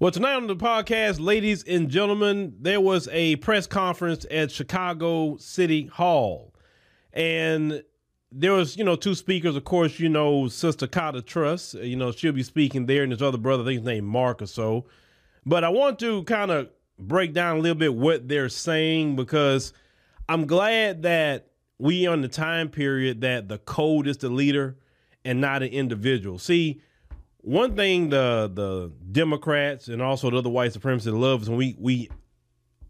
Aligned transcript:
Well, 0.00 0.10
tonight 0.10 0.36
on 0.36 0.46
the 0.46 0.56
podcast, 0.56 1.20
ladies 1.20 1.62
and 1.62 1.90
gentlemen, 1.90 2.54
there 2.58 2.80
was 2.80 3.06
a 3.12 3.36
press 3.36 3.66
conference 3.66 4.24
at 4.30 4.50
Chicago 4.50 5.36
City 5.36 5.88
Hall. 5.88 6.54
And 7.12 7.84
there 8.32 8.54
was, 8.54 8.78
you 8.78 8.84
know, 8.84 8.96
two 8.96 9.14
speakers. 9.14 9.56
Of 9.56 9.64
course, 9.64 10.00
you 10.00 10.08
know, 10.08 10.48
Sister 10.48 10.86
Cata 10.86 11.20
Truss, 11.20 11.74
you 11.74 11.96
know, 11.96 12.12
she'll 12.12 12.32
be 12.32 12.42
speaking 12.42 12.86
there, 12.86 13.02
and 13.02 13.12
his 13.12 13.20
other 13.20 13.36
brother, 13.36 13.62
I 13.62 13.66
think 13.66 13.80
his 13.80 13.86
name 13.86 14.06
Mark 14.06 14.40
or 14.40 14.46
so. 14.46 14.86
But 15.44 15.64
I 15.64 15.68
want 15.68 15.98
to 15.98 16.24
kind 16.24 16.50
of 16.50 16.70
break 16.98 17.34
down 17.34 17.58
a 17.58 17.60
little 17.60 17.76
bit 17.76 17.92
what 17.94 18.26
they're 18.26 18.48
saying 18.48 19.16
because 19.16 19.74
I'm 20.30 20.46
glad 20.46 21.02
that 21.02 21.48
we 21.78 22.06
on 22.06 22.22
the 22.22 22.28
time 22.28 22.70
period 22.70 23.20
that 23.20 23.48
the 23.48 23.58
code 23.58 24.06
is 24.06 24.16
the 24.16 24.30
leader 24.30 24.78
and 25.26 25.42
not 25.42 25.62
an 25.62 25.68
individual. 25.68 26.38
See, 26.38 26.80
one 27.42 27.76
thing 27.76 28.10
the 28.10 28.50
the 28.52 28.92
Democrats 29.12 29.88
and 29.88 30.02
also 30.02 30.30
the 30.30 30.38
other 30.38 30.50
white 30.50 30.72
supremacists 30.72 31.18
love 31.18 31.42
is 31.42 31.48
when 31.48 31.58
we 31.58 31.76
we 31.78 32.10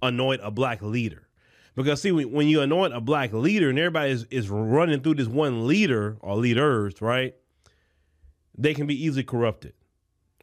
anoint 0.02 0.40
a 0.44 0.50
black 0.50 0.82
leader. 0.82 1.26
Because 1.76 2.02
see, 2.02 2.10
when, 2.10 2.48
you 2.48 2.60
anoint 2.60 2.94
a 2.94 3.00
black 3.00 3.32
leader 3.32 3.70
and 3.70 3.78
everybody 3.78 4.10
is, 4.10 4.24
is 4.24 4.50
running 4.50 5.00
through 5.00 5.14
this 5.14 5.28
one 5.28 5.66
leader 5.66 6.16
or 6.20 6.36
leaders, 6.36 7.00
right? 7.00 7.34
They 8.58 8.74
can 8.74 8.86
be 8.86 9.04
easily 9.04 9.22
corrupted, 9.22 9.72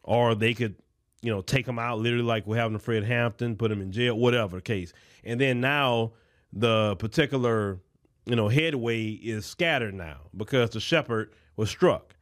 or 0.02 0.34
they 0.34 0.54
could, 0.54 0.76
you 1.20 1.30
know, 1.30 1.42
take 1.42 1.66
them 1.66 1.78
out 1.78 1.98
literally 1.98 2.24
like 2.24 2.46
we're 2.46 2.56
having 2.56 2.78
Fred 2.78 3.04
Hampton, 3.04 3.56
put 3.56 3.68
them 3.68 3.82
in 3.82 3.92
jail, 3.92 4.18
whatever 4.18 4.60
case. 4.60 4.92
And 5.22 5.40
then 5.40 5.60
now 5.60 6.12
the 6.52 6.96
particular, 6.96 7.78
you 8.24 8.34
know, 8.34 8.48
headway 8.48 9.10
is 9.10 9.44
scattered 9.44 9.94
now 9.94 10.22
because 10.36 10.70
the 10.70 10.80
shepherd 10.80 11.32
was 11.56 11.68
struck. 11.68 12.14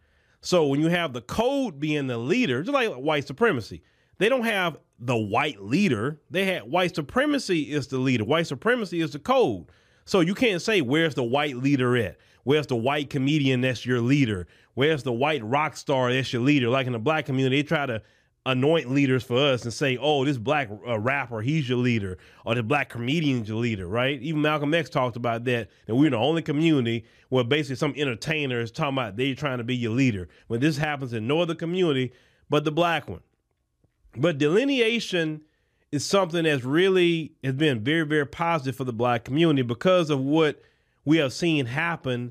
So 0.47 0.69
when 0.69 0.79
you 0.79 0.87
have 0.87 1.13
the 1.13 1.23
code 1.23 1.81
being 1.81 2.07
the 2.07 2.19
leader, 2.19 2.63
just 2.63 2.73
like 2.73 2.89
white 2.93 3.27
supremacy, 3.27 3.83
they 4.19 4.29
don't 4.29 4.45
have 4.45 4.79
the 5.01 5.17
white 5.17 5.61
leader. 5.61 6.21
They 6.31 6.45
had 6.45 6.71
white 6.71 6.95
supremacy 6.95 7.63
is 7.63 7.89
the 7.89 7.99
leader. 7.99 8.25
White 8.25 8.47
supremacy 8.47 9.01
is 9.01 9.11
the 9.11 9.19
code. 9.19 9.67
So 10.05 10.21
you 10.21 10.37
can't 10.37 10.63
say 10.63 10.83
where's 10.83 11.17
the 11.17 11.25
white 11.25 11.57
leader 11.57 11.97
at? 11.97 12.19
Where's 12.45 12.69
the 12.69 12.77
white 12.77 13.11
comedian 13.11 13.61
that's 13.61 13.85
your 13.85 14.01
leader? 14.01 14.47
Where's 14.75 15.03
the 15.03 15.13
white 15.13 15.43
rock 15.43 15.77
star 15.77 16.13
that's 16.13 16.33
your 16.33 16.43
leader? 16.43 16.69
Like 16.69 16.87
in 16.87 16.93
the 16.93 17.01
black 17.01 17.27
community, 17.27 17.63
they 17.63 17.67
try 17.67 17.87
to 17.87 18.01
anoint 18.47 18.91
leaders 18.91 19.25
for 19.25 19.37
us 19.37 19.65
and 19.65 19.73
say, 19.73 19.99
oh, 20.01 20.25
this 20.25 20.39
black 20.39 20.71
uh, 20.87 20.99
rapper, 20.99 21.43
he's 21.43 21.69
your 21.69 21.79
leader, 21.79 22.17
or 22.45 22.55
the 22.55 22.63
black 22.63 22.89
comedian's 22.89 23.49
your 23.49 23.59
leader, 23.59 23.89
right? 23.89 24.23
Even 24.23 24.41
Malcolm 24.41 24.73
X 24.73 24.89
talked 24.89 25.17
about 25.17 25.45
that, 25.45 25.69
and 25.89 25.99
we're 25.99 26.11
the 26.11 26.17
only 26.17 26.43
community 26.43 27.05
where 27.29 27.43
basically 27.43 27.75
some 27.75 27.93
entertainer 27.97 28.61
is 28.61 28.71
talking 28.71 28.95
about 28.95 29.17
they 29.17 29.35
trying 29.35 29.59
to 29.59 29.65
be 29.65 29.75
your 29.75 29.93
leader. 29.93 30.29
When 30.47 30.61
this 30.61 30.79
happens 30.79 31.13
in 31.13 31.27
no 31.27 31.41
other 31.41 31.57
community 31.57 32.13
but 32.49 32.65
the 32.65 32.71
black 32.71 33.09
one. 33.09 33.21
But 34.17 34.39
delineation 34.39 35.43
is 35.91 36.07
something 36.07 36.45
that's 36.45 36.63
really 36.63 37.33
has 37.43 37.55
been 37.55 37.83
very, 37.83 38.07
very 38.07 38.27
positive 38.27 38.77
for 38.77 38.85
the 38.85 38.93
black 38.93 39.25
community 39.25 39.63
because 39.63 40.09
of 40.09 40.21
what 40.21 40.63
we 41.05 41.17
have 41.19 41.33
seen 41.33 41.67
happen 41.67 42.31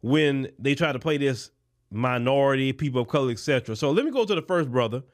when 0.00 0.50
they 0.58 0.74
try 0.74 0.92
to 0.92 0.98
play 0.98 1.18
this 1.18 1.52
minority, 1.92 2.72
people 2.72 3.02
of 3.02 3.08
color, 3.08 3.30
etc. 3.30 3.76
So 3.76 3.92
let 3.92 4.04
me 4.04 4.10
go 4.10 4.24
to 4.24 4.34
the 4.34 4.42
first 4.42 4.70
brother 4.70 5.04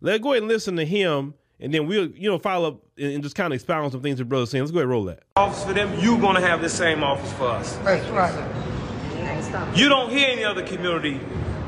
Let's 0.00 0.22
go 0.22 0.32
ahead 0.32 0.42
and 0.42 0.48
listen 0.50 0.76
to 0.76 0.84
him, 0.84 1.34
and 1.58 1.74
then 1.74 1.88
we'll, 1.88 2.06
you 2.10 2.30
know, 2.30 2.38
follow 2.38 2.68
up 2.68 2.82
and 2.96 3.20
just 3.22 3.34
kind 3.34 3.52
of 3.52 3.56
expound 3.56 3.86
on 3.86 3.90
some 3.90 4.00
things 4.00 4.18
the 4.18 4.24
brother's 4.24 4.50
saying. 4.50 4.62
Let's 4.62 4.70
go 4.70 4.78
ahead 4.78 4.84
and 4.84 4.90
roll 4.92 5.04
that. 5.04 5.24
Office 5.36 5.64
for 5.64 5.72
them, 5.72 5.98
you're 5.98 6.20
going 6.20 6.36
to 6.36 6.40
have 6.40 6.60
the 6.60 6.68
same 6.68 7.02
office 7.02 7.32
for 7.32 7.48
us. 7.48 7.76
That's 7.78 8.08
right. 8.10 9.76
You 9.76 9.88
don't 9.88 10.10
hear 10.10 10.28
any 10.30 10.44
other 10.44 10.64
community 10.64 11.20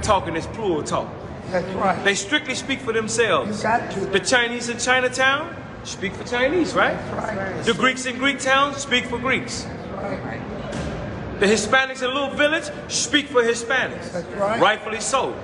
talking 0.02 0.34
this 0.34 0.46
plural 0.46 0.82
talk. 0.84 1.12
That's 1.46 1.66
right. 1.74 2.04
They 2.04 2.14
strictly 2.14 2.54
speak 2.54 2.78
for 2.80 2.92
themselves. 2.92 3.58
You 3.58 3.62
got 3.64 3.90
to. 3.92 4.00
The 4.00 4.20
Chinese 4.20 4.68
in 4.68 4.78
Chinatown 4.78 5.56
speak 5.82 6.12
for 6.14 6.22
Chinese, 6.24 6.74
right? 6.74 6.94
That's 6.94 7.36
right. 7.36 7.64
The 7.64 7.74
Greeks 7.74 8.06
in 8.06 8.16
Greek 8.18 8.38
towns 8.38 8.76
speak 8.76 9.06
for 9.06 9.18
Greeks. 9.18 9.64
That's 9.64 10.24
right. 10.24 11.40
The 11.40 11.46
Hispanics 11.46 12.02
in 12.02 12.14
Little 12.14 12.30
Village 12.30 12.70
speak 12.88 13.26
for 13.26 13.42
Hispanics. 13.42 14.12
That's 14.12 14.26
right. 14.36 14.60
Rightfully 14.60 15.00
so. 15.00 15.34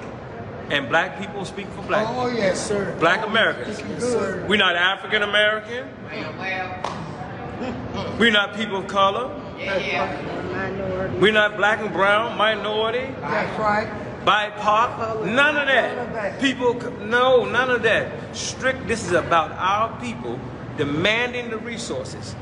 And 0.70 0.88
black 0.88 1.18
people 1.20 1.44
speak 1.44 1.68
for 1.68 1.82
black 1.82 2.06
Oh, 2.08 2.26
people. 2.26 2.32
yes, 2.38 2.66
sir. 2.66 2.96
Black 2.98 3.24
Americans. 3.26 3.80
Good. 4.00 4.48
We're 4.48 4.56
not 4.58 4.74
African 4.74 5.22
American. 5.22 5.88
We're 8.18 8.32
not 8.32 8.54
people 8.56 8.78
of 8.78 8.86
color. 8.88 9.30
We're 11.20 11.32
not 11.32 11.56
black 11.56 11.80
and 11.80 11.92
brown, 11.92 12.36
minority, 12.36 13.08
That's 13.20 13.58
right. 13.58 13.88
BIPOC. 14.24 15.24
None 15.24 15.24
of 15.24 15.26
None 15.34 15.56
of 15.56 15.66
that. 15.68 16.12
that. 16.12 16.40
People, 16.40 16.74
no, 17.06 17.44
none 17.44 17.70
of 17.70 17.82
that. 17.84 18.10
Strict. 18.36 18.86
This 18.88 19.04
is 19.06 19.12
about 19.12 19.52
our 19.52 19.98
people 20.00 20.38
demanding 20.76 21.48
the 21.48 21.58
resources, 21.58 22.34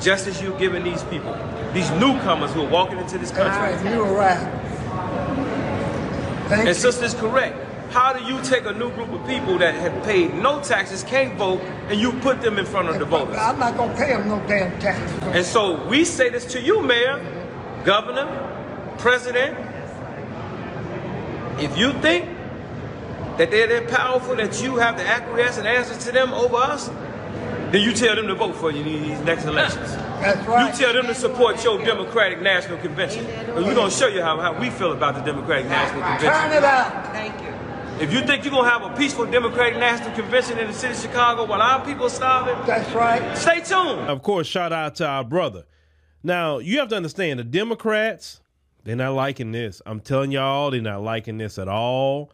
just 0.00 0.26
as 0.28 0.40
you're 0.40 0.56
giving 0.58 0.84
these 0.84 1.02
people, 1.04 1.36
these 1.74 1.90
newcomers 1.92 2.52
who 2.52 2.62
are 2.62 2.68
walking 2.70 2.98
into 2.98 3.18
this 3.18 3.30
country. 3.32 3.60
right. 3.74 3.92
You 3.92 3.98
were 3.98 4.14
right. 4.14 5.45
Thank 6.48 6.60
And 6.60 6.68
you. 6.68 6.74
sister's 6.74 7.14
correct. 7.14 7.56
How 7.92 8.12
do 8.12 8.22
you 8.24 8.42
take 8.42 8.66
a 8.66 8.72
new 8.72 8.90
group 8.92 9.10
of 9.10 9.26
people 9.26 9.58
that 9.58 9.74
have 9.74 10.04
paid 10.04 10.34
no 10.34 10.60
taxes, 10.60 11.02
can't 11.04 11.36
vote, 11.38 11.60
and 11.88 11.98
you 12.00 12.12
put 12.12 12.40
them 12.42 12.58
in 12.58 12.66
front 12.66 12.88
of 12.88 12.98
the 12.98 13.04
voters? 13.04 13.36
I'm 13.36 13.58
not 13.58 13.76
going 13.76 13.90
to 13.90 13.96
pay 13.96 14.08
them 14.08 14.28
no 14.28 14.38
damn 14.46 14.78
taxes. 14.80 15.22
And 15.22 15.44
so 15.46 15.86
we 15.86 16.04
say 16.04 16.28
this 16.28 16.44
to 16.46 16.60
you, 16.60 16.82
Mayor, 16.82 17.20
Governor, 17.84 18.26
President. 18.98 19.56
If 21.58 21.76
you 21.78 21.92
think 21.94 22.28
that 23.38 23.50
they're 23.50 23.66
that 23.68 23.88
powerful 23.88 24.36
that 24.36 24.62
you 24.62 24.76
have 24.76 24.96
to 24.96 25.06
acquiesce 25.06 25.58
and 25.58 25.66
answer 25.66 25.98
to 25.98 26.12
them 26.12 26.32
over 26.34 26.56
us, 26.56 26.90
then 27.76 27.84
you 27.84 27.92
tell 27.92 28.16
them 28.16 28.26
to 28.26 28.34
vote 28.34 28.56
for 28.56 28.70
you 28.70 28.82
in 28.82 29.02
these 29.02 29.20
next 29.20 29.44
elections. 29.44 29.92
That's 29.92 30.46
right. 30.48 30.72
You 30.72 30.78
tell 30.78 30.94
them 30.94 31.06
to 31.06 31.14
support 31.14 31.62
your 31.62 31.84
Democratic 31.84 32.40
National 32.40 32.78
Convention. 32.78 33.26
And 33.26 33.54
we're 33.54 33.74
going 33.74 33.90
to 33.90 33.94
show 33.94 34.08
you 34.08 34.22
how, 34.22 34.40
how 34.40 34.58
we 34.58 34.70
feel 34.70 34.92
about 34.92 35.14
the 35.14 35.20
Democratic 35.20 35.66
National 35.66 36.00
Convention. 36.00 36.30
Turn 36.30 36.52
it 36.52 36.64
out. 36.64 37.12
Thank 37.12 37.38
you. 37.42 38.02
If 38.02 38.12
you 38.12 38.20
think 38.22 38.44
you're 38.44 38.52
going 38.52 38.64
to 38.64 38.70
have 38.70 38.82
a 38.82 38.96
peaceful 38.96 39.26
Democratic 39.26 39.78
National 39.78 40.14
Convention 40.14 40.58
in 40.58 40.68
the 40.68 40.72
city 40.72 40.94
of 40.94 41.00
Chicago 41.00 41.44
while 41.44 41.60
our 41.60 41.84
people 41.84 42.06
are 42.06 42.10
starving, 42.10 42.56
That's 42.66 42.90
right. 42.94 43.36
stay 43.36 43.60
tuned. 43.60 44.08
Of 44.08 44.22
course, 44.22 44.46
shout 44.46 44.72
out 44.72 44.94
to 44.96 45.06
our 45.06 45.24
brother. 45.24 45.64
Now, 46.22 46.58
you 46.58 46.78
have 46.78 46.88
to 46.88 46.96
understand 46.96 47.38
the 47.40 47.44
Democrats, 47.44 48.40
they're 48.84 48.96
not 48.96 49.12
liking 49.14 49.52
this. 49.52 49.82
I'm 49.84 50.00
telling 50.00 50.30
y'all, 50.30 50.70
they're 50.70 50.80
not 50.80 51.02
liking 51.02 51.36
this 51.36 51.58
at 51.58 51.68
all 51.68 52.32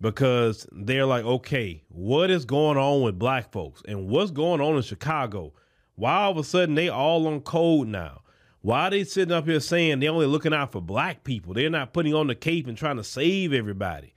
because 0.00 0.66
they're 0.72 1.06
like, 1.06 1.24
okay, 1.24 1.82
what 1.88 2.30
is 2.30 2.44
going 2.44 2.78
on 2.78 3.02
with 3.02 3.18
black 3.18 3.52
folks 3.52 3.82
and 3.86 4.08
what's 4.08 4.30
going 4.30 4.60
on 4.60 4.76
in 4.76 4.82
Chicago? 4.82 5.52
Why 5.96 6.14
all 6.14 6.32
of 6.32 6.38
a 6.38 6.44
sudden 6.44 6.74
they 6.74 6.88
all 6.88 7.26
on 7.26 7.40
code 7.40 7.88
now? 7.88 8.22
Why 8.62 8.86
are 8.86 8.90
they 8.90 9.04
sitting 9.04 9.32
up 9.32 9.46
here 9.46 9.60
saying 9.60 10.00
they're 10.00 10.10
only 10.10 10.26
looking 10.26 10.54
out 10.54 10.72
for 10.72 10.80
black 10.80 11.24
people? 11.24 11.54
They're 11.54 11.70
not 11.70 11.92
putting 11.92 12.14
on 12.14 12.26
the 12.26 12.34
cape 12.34 12.66
and 12.66 12.76
trying 12.76 12.96
to 12.96 13.04
save 13.04 13.52
everybody. 13.52 14.12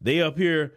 They 0.00 0.20
up 0.20 0.38
here 0.38 0.74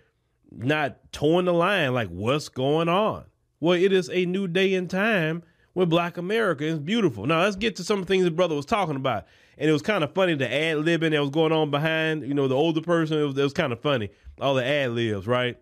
not 0.52 1.12
toeing 1.12 1.46
the 1.46 1.54
line 1.54 1.94
like 1.94 2.10
what's 2.10 2.50
going 2.50 2.90
on? 2.90 3.26
Well, 3.60 3.78
it 3.78 3.92
is 3.92 4.10
a 4.10 4.26
new 4.26 4.48
day 4.48 4.74
in 4.74 4.88
time 4.88 5.44
with 5.74 5.90
black 5.90 6.18
America. 6.18 6.66
It's 6.66 6.80
beautiful. 6.80 7.26
Now 7.26 7.42
let's 7.42 7.56
get 7.56 7.76
to 7.78 7.84
some 7.84 8.00
of 8.00 8.06
the 8.06 8.14
things 8.14 8.24
the 8.24 8.32
brother 8.32 8.56
was 8.56 8.66
talking 8.66 8.96
about. 8.96 9.26
And 9.58 9.70
it 9.70 9.74
was 9.74 9.82
kind 9.82 10.04
of 10.04 10.14
funny 10.14 10.36
the 10.36 10.52
ad 10.52 10.78
libbing 10.78 11.12
that 11.12 11.22
was 11.22 11.30
going 11.30 11.52
on 11.52 11.72
behind, 11.72 12.28
you 12.28 12.34
know, 12.34 12.48
the 12.48 12.56
older 12.56 12.82
person. 12.82 13.18
It 13.20 13.24
was, 13.24 13.38
it 13.38 13.44
was 13.44 13.54
kind 13.54 13.72
of 13.72 13.82
funny, 13.82 14.10
all 14.40 14.54
the 14.54 14.66
ad 14.66 14.92
libs, 14.92 15.28
right? 15.28 15.58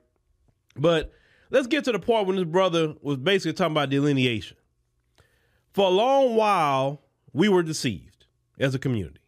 But 0.76 1.12
let's 1.52 1.68
get 1.68 1.84
to 1.86 1.92
the 1.92 2.00
part 2.00 2.26
when 2.26 2.36
this 2.36 2.46
brother 2.46 2.96
was 3.02 3.18
basically 3.18 3.54
talking 3.54 3.74
about 3.74 3.90
delineation. 3.90 4.58
For 5.74 5.88
a 5.88 5.92
long 5.92 6.36
while, 6.36 7.02
we 7.34 7.50
were 7.50 7.64
deceived 7.64 8.26
as 8.60 8.76
a 8.76 8.80
community. 8.80 9.20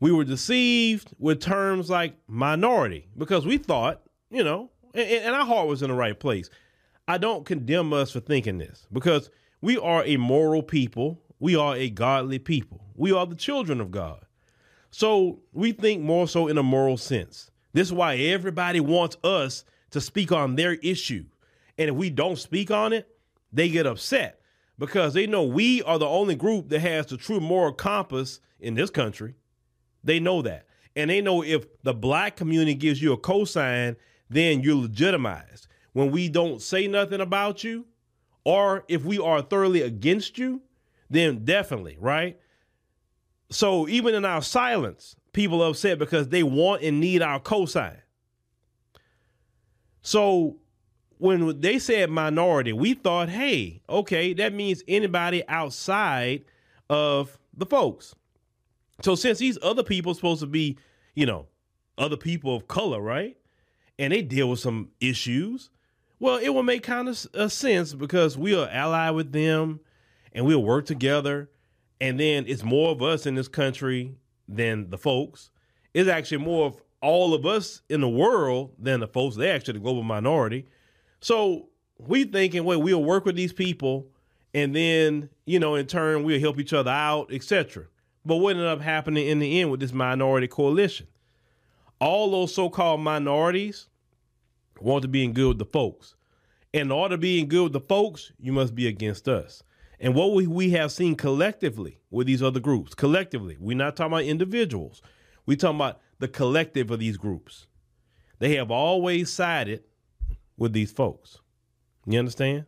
We 0.00 0.12
were 0.12 0.24
deceived 0.24 1.14
with 1.18 1.40
terms 1.40 1.88
like 1.88 2.16
minority 2.26 3.08
because 3.16 3.46
we 3.46 3.56
thought, 3.58 4.02
you 4.30 4.44
know, 4.44 4.70
and, 4.92 5.08
and 5.08 5.34
our 5.34 5.46
heart 5.46 5.68
was 5.68 5.82
in 5.82 5.88
the 5.88 5.94
right 5.94 6.18
place. 6.18 6.50
I 7.06 7.18
don't 7.18 7.44
condemn 7.44 7.92
us 7.92 8.10
for 8.10 8.20
thinking 8.20 8.58
this 8.58 8.86
because 8.92 9.30
we 9.60 9.78
are 9.78 10.04
a 10.04 10.16
moral 10.16 10.62
people. 10.62 11.22
We 11.38 11.56
are 11.56 11.76
a 11.76 11.90
godly 11.90 12.38
people. 12.38 12.84
We 12.94 13.12
are 13.12 13.26
the 13.26 13.34
children 13.34 13.80
of 13.80 13.90
God. 13.90 14.24
So 14.90 15.40
we 15.52 15.72
think 15.72 16.02
more 16.02 16.28
so 16.28 16.48
in 16.48 16.58
a 16.58 16.62
moral 16.62 16.96
sense. 16.96 17.50
This 17.72 17.88
is 17.88 17.92
why 17.92 18.16
everybody 18.16 18.80
wants 18.80 19.16
us 19.24 19.64
to 19.90 20.00
speak 20.00 20.30
on 20.30 20.54
their 20.54 20.74
issue. 20.74 21.24
And 21.76 21.90
if 21.90 21.96
we 21.96 22.10
don't 22.10 22.38
speak 22.38 22.70
on 22.70 22.92
it, 22.92 23.08
they 23.52 23.68
get 23.68 23.86
upset 23.86 24.40
because 24.78 25.14
they 25.14 25.26
know 25.26 25.42
we 25.42 25.82
are 25.82 25.98
the 25.98 26.06
only 26.06 26.34
group 26.34 26.68
that 26.68 26.80
has 26.80 27.06
the 27.06 27.16
true 27.16 27.40
moral 27.40 27.72
compass 27.72 28.40
in 28.60 28.74
this 28.74 28.90
country. 28.90 29.34
They 30.02 30.20
know 30.20 30.42
that. 30.42 30.66
And 30.96 31.10
they 31.10 31.20
know 31.20 31.42
if 31.42 31.66
the 31.82 31.94
black 31.94 32.36
community 32.36 32.74
gives 32.74 33.02
you 33.02 33.12
a 33.12 33.18
cosign, 33.18 33.96
then 34.30 34.60
you're 34.60 34.76
legitimized. 34.76 35.66
When 35.92 36.10
we 36.10 36.28
don't 36.28 36.62
say 36.62 36.86
nothing 36.86 37.20
about 37.20 37.64
you, 37.64 37.86
or 38.44 38.84
if 38.88 39.04
we 39.04 39.18
are 39.18 39.42
thoroughly 39.42 39.82
against 39.82 40.38
you, 40.38 40.62
then 41.10 41.44
definitely, 41.44 41.96
right? 42.00 42.38
So 43.50 43.86
even 43.88 44.14
in 44.14 44.24
our 44.24 44.42
silence, 44.42 45.16
people 45.32 45.62
are 45.62 45.70
upset 45.70 45.98
because 45.98 46.28
they 46.28 46.42
want 46.42 46.82
and 46.82 47.00
need 47.00 47.22
our 47.22 47.38
cosign. 47.40 47.98
So 50.02 50.56
when 51.18 51.60
they 51.60 51.78
said 51.78 52.10
minority, 52.10 52.72
we 52.72 52.94
thought, 52.94 53.28
hey, 53.28 53.82
okay, 53.88 54.32
that 54.34 54.52
means 54.52 54.82
anybody 54.88 55.46
outside 55.48 56.44
of 56.90 57.38
the 57.56 57.66
folks. 57.66 58.14
So 59.02 59.14
since 59.14 59.38
these 59.38 59.58
other 59.62 59.82
people 59.82 60.12
are 60.12 60.14
supposed 60.14 60.40
to 60.40 60.46
be, 60.46 60.78
you 61.14 61.26
know, 61.26 61.46
other 61.96 62.16
people 62.16 62.56
of 62.56 62.66
color, 62.66 63.00
right? 63.00 63.36
And 63.98 64.12
they 64.12 64.22
deal 64.22 64.50
with 64.50 64.58
some 64.58 64.90
issues. 65.00 65.70
Well, 66.18 66.36
it 66.38 66.48
will 66.50 66.62
make 66.62 66.82
kind 66.82 67.08
of 67.08 67.52
sense 67.52 67.94
because 67.94 68.36
we 68.36 68.54
are 68.54 68.68
allied 68.68 69.14
with 69.14 69.32
them 69.32 69.80
and 70.34 70.44
we'll 70.44 70.62
work 70.62 70.86
together. 70.86 71.50
And 72.00 72.18
then 72.18 72.44
it's 72.46 72.64
more 72.64 72.90
of 72.90 73.02
us 73.02 73.26
in 73.26 73.34
this 73.34 73.48
country 73.48 74.16
than 74.48 74.90
the 74.90 74.98
folks. 74.98 75.50
It's 75.94 76.08
actually 76.08 76.38
more 76.38 76.66
of 76.66 76.82
all 77.00 77.34
of 77.34 77.46
us 77.46 77.82
in 77.88 78.00
the 78.00 78.08
world 78.08 78.72
than 78.78 79.00
the 79.00 79.06
folks. 79.06 79.36
They 79.36 79.50
actually 79.50 79.74
the 79.74 79.80
global 79.80 80.02
minority. 80.02 80.66
So 81.20 81.68
we 81.98 82.24
thinking, 82.24 82.64
well, 82.64 82.82
we'll 82.82 83.04
work 83.04 83.24
with 83.24 83.36
these 83.36 83.52
people 83.52 84.06
and 84.52 84.74
then, 84.74 85.28
you 85.46 85.58
know, 85.58 85.74
in 85.74 85.86
turn 85.86 86.22
we'll 86.22 86.40
help 86.40 86.58
each 86.58 86.72
other 86.72 86.90
out, 86.90 87.32
etc. 87.32 87.86
But 88.24 88.36
what 88.36 88.50
ended 88.50 88.66
up 88.66 88.80
happening 88.80 89.26
in 89.26 89.38
the 89.38 89.60
end 89.60 89.70
with 89.70 89.80
this 89.80 89.92
minority 89.92 90.48
coalition? 90.48 91.06
All 92.00 92.30
those 92.30 92.54
so-called 92.54 93.00
minorities 93.00 93.88
want 94.80 95.02
to 95.02 95.08
be 95.08 95.24
in 95.24 95.32
good 95.32 95.48
with 95.48 95.58
the 95.58 95.64
folks. 95.64 96.14
In 96.72 96.90
order 96.90 97.14
to 97.14 97.18
be 97.18 97.38
in 97.38 97.46
good 97.46 97.64
with 97.64 97.72
the 97.72 97.80
folks, 97.80 98.32
you 98.40 98.52
must 98.52 98.74
be 98.74 98.86
against 98.86 99.28
us. 99.28 99.62
And 100.00 100.14
what 100.14 100.32
we, 100.32 100.70
have 100.70 100.92
seen 100.92 101.14
collectively 101.14 102.00
with 102.10 102.26
these 102.26 102.42
other 102.42 102.60
groups, 102.60 102.94
collectively, 102.94 103.56
we're 103.60 103.76
not 103.76 103.96
talking 103.96 104.12
about 104.12 104.24
individuals. 104.24 105.00
We're 105.46 105.56
talking 105.56 105.76
about 105.76 106.00
the 106.18 106.28
collective 106.28 106.90
of 106.90 106.98
these 106.98 107.16
groups. 107.16 107.66
They 108.38 108.56
have 108.56 108.70
always 108.70 109.32
sided 109.32 109.84
with 110.56 110.72
these 110.72 110.92
folks. 110.92 111.38
You 112.06 112.18
understand? 112.18 112.66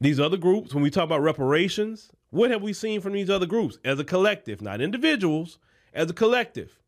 These 0.00 0.20
other 0.20 0.36
groups, 0.36 0.74
when 0.74 0.82
we 0.82 0.90
talk 0.90 1.04
about 1.04 1.22
reparations, 1.22 2.10
what 2.30 2.50
have 2.50 2.62
we 2.62 2.72
seen 2.72 3.00
from 3.00 3.12
these 3.12 3.30
other 3.30 3.46
groups 3.46 3.78
as 3.84 3.98
a 3.98 4.04
collective, 4.04 4.60
not 4.60 4.80
individuals, 4.80 5.58
as 5.94 6.10
a 6.10 6.14
collective? 6.14 6.78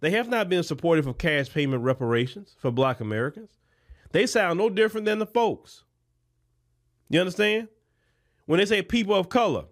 They 0.00 0.10
have 0.10 0.28
not 0.28 0.48
been 0.48 0.62
supportive 0.62 1.06
of 1.06 1.18
cash 1.18 1.50
payment 1.50 1.82
reparations 1.82 2.54
for 2.58 2.70
black 2.70 3.00
Americans. 3.00 3.50
They 4.12 4.26
sound 4.26 4.58
no 4.58 4.68
different 4.68 5.06
than 5.06 5.18
the 5.18 5.26
folks. 5.26 5.84
You 7.10 7.20
understand? 7.20 7.68
When 8.46 8.58
they 8.58 8.64
say 8.64 8.80
people 8.80 9.14
of 9.14 9.28
color, 9.28 9.64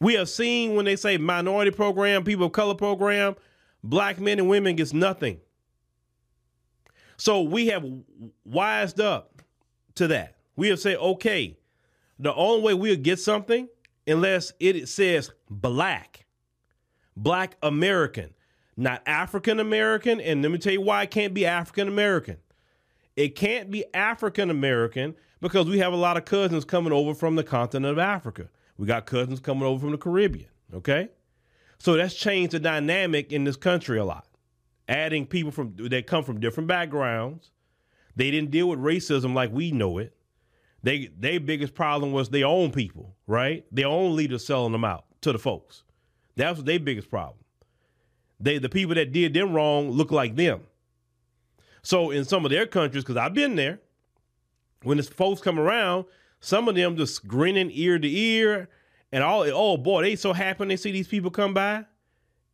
we 0.00 0.14
have 0.14 0.28
seen 0.28 0.74
when 0.74 0.84
they 0.84 0.96
say 0.96 1.16
minority 1.16 1.70
program, 1.70 2.24
people 2.24 2.46
of 2.46 2.52
color 2.52 2.74
program, 2.74 3.36
black 3.82 4.20
men 4.20 4.38
and 4.38 4.48
women 4.48 4.76
gets 4.76 4.92
nothing. 4.92 5.40
So 7.16 7.42
we 7.42 7.68
have 7.68 7.86
wised 8.44 9.00
up 9.00 9.40
to 9.94 10.08
that. 10.08 10.36
We 10.56 10.68
have 10.68 10.80
said, 10.80 10.96
okay, 10.98 11.56
the 12.18 12.34
only 12.34 12.62
way 12.62 12.74
we'll 12.74 12.96
get 12.96 13.18
something 13.18 13.68
unless 14.06 14.52
it 14.60 14.88
says 14.88 15.30
black, 15.48 16.26
black 17.16 17.56
American, 17.62 18.34
not 18.76 19.02
African 19.06 19.60
American. 19.60 20.20
And 20.20 20.42
let 20.42 20.50
me 20.50 20.58
tell 20.58 20.72
you 20.72 20.80
why 20.80 21.04
it 21.04 21.10
can't 21.10 21.32
be 21.32 21.46
African 21.46 21.88
American. 21.88 22.38
It 23.16 23.36
can't 23.36 23.70
be 23.70 23.84
African 23.94 24.50
American 24.50 25.14
because 25.40 25.66
we 25.66 25.78
have 25.78 25.92
a 25.92 25.96
lot 25.96 26.16
of 26.16 26.24
cousins 26.24 26.64
coming 26.64 26.92
over 26.92 27.14
from 27.14 27.36
the 27.36 27.44
continent 27.44 27.92
of 27.92 27.98
Africa. 27.98 28.48
We 28.76 28.86
got 28.86 29.06
cousins 29.06 29.40
coming 29.40 29.64
over 29.64 29.80
from 29.80 29.92
the 29.92 29.98
Caribbean. 29.98 30.48
Okay. 30.72 31.10
So 31.78 31.94
that's 31.96 32.14
changed 32.14 32.52
the 32.52 32.60
dynamic 32.60 33.32
in 33.32 33.44
this 33.44 33.56
country 33.56 33.98
a 33.98 34.04
lot. 34.04 34.26
Adding 34.88 35.26
people 35.26 35.52
from 35.52 35.74
that 35.76 36.06
come 36.06 36.24
from 36.24 36.40
different 36.40 36.66
backgrounds. 36.66 37.50
They 38.16 38.30
didn't 38.30 38.50
deal 38.50 38.68
with 38.68 38.78
racism 38.78 39.34
like 39.34 39.52
we 39.52 39.70
know 39.70 39.98
it. 39.98 40.14
They 40.82 41.08
their 41.18 41.40
biggest 41.40 41.74
problem 41.74 42.12
was 42.12 42.28
their 42.28 42.46
own 42.46 42.70
people, 42.70 43.16
right? 43.26 43.64
Their 43.72 43.86
own 43.86 44.16
leaders 44.16 44.44
selling 44.44 44.72
them 44.72 44.84
out 44.84 45.04
to 45.22 45.32
the 45.32 45.38
folks. 45.38 45.82
That 46.36 46.54
was 46.56 46.64
their 46.64 46.80
biggest 46.80 47.08
problem. 47.08 47.38
They 48.40 48.58
the 48.58 48.68
people 48.68 48.94
that 48.96 49.12
did 49.12 49.34
them 49.34 49.52
wrong 49.52 49.90
look 49.90 50.10
like 50.10 50.36
them. 50.36 50.60
So 51.84 52.10
in 52.10 52.24
some 52.24 52.44
of 52.44 52.50
their 52.50 52.66
countries, 52.66 53.04
because 53.04 53.18
I've 53.18 53.34
been 53.34 53.54
there, 53.54 53.78
when 54.82 54.96
the 54.96 55.02
folks 55.04 55.40
come 55.40 55.60
around, 55.60 56.06
some 56.40 56.68
of 56.68 56.74
them 56.74 56.96
just 56.96 57.28
grinning 57.28 57.70
ear 57.72 57.98
to 57.98 58.10
ear, 58.10 58.68
and 59.12 59.22
all. 59.22 59.44
Oh 59.52 59.76
boy, 59.76 60.02
they 60.02 60.16
so 60.16 60.32
happy 60.32 60.66
they 60.66 60.76
see 60.76 60.90
these 60.90 61.06
people 61.06 61.30
come 61.30 61.54
by, 61.54 61.84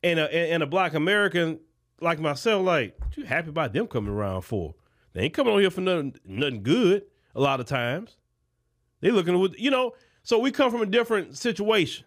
and 0.03 0.19
a 0.19 0.53
and 0.53 0.63
a 0.63 0.67
black 0.67 0.95
American 0.95 1.59
like 2.01 2.19
myself, 2.19 2.65
like 2.65 2.97
you 3.17 3.25
happy 3.25 3.49
about 3.49 3.73
them 3.73 3.87
coming 3.87 4.13
around 4.13 4.43
for? 4.43 4.75
They 5.13 5.23
ain't 5.23 5.35
coming 5.35 5.55
on 5.55 5.61
here 5.61 5.71
for 5.71 5.81
nothing 5.81 6.17
nothing 6.25 6.63
good. 6.63 7.05
A 7.35 7.41
lot 7.41 7.61
of 7.61 7.67
times, 7.67 8.17
they 9.01 9.11
looking 9.11 9.39
with 9.39 9.59
you 9.59 9.71
know. 9.71 9.95
So 10.23 10.39
we 10.39 10.51
come 10.51 10.71
from 10.71 10.83
a 10.83 10.87
different 10.87 11.39
situation. 11.39 12.05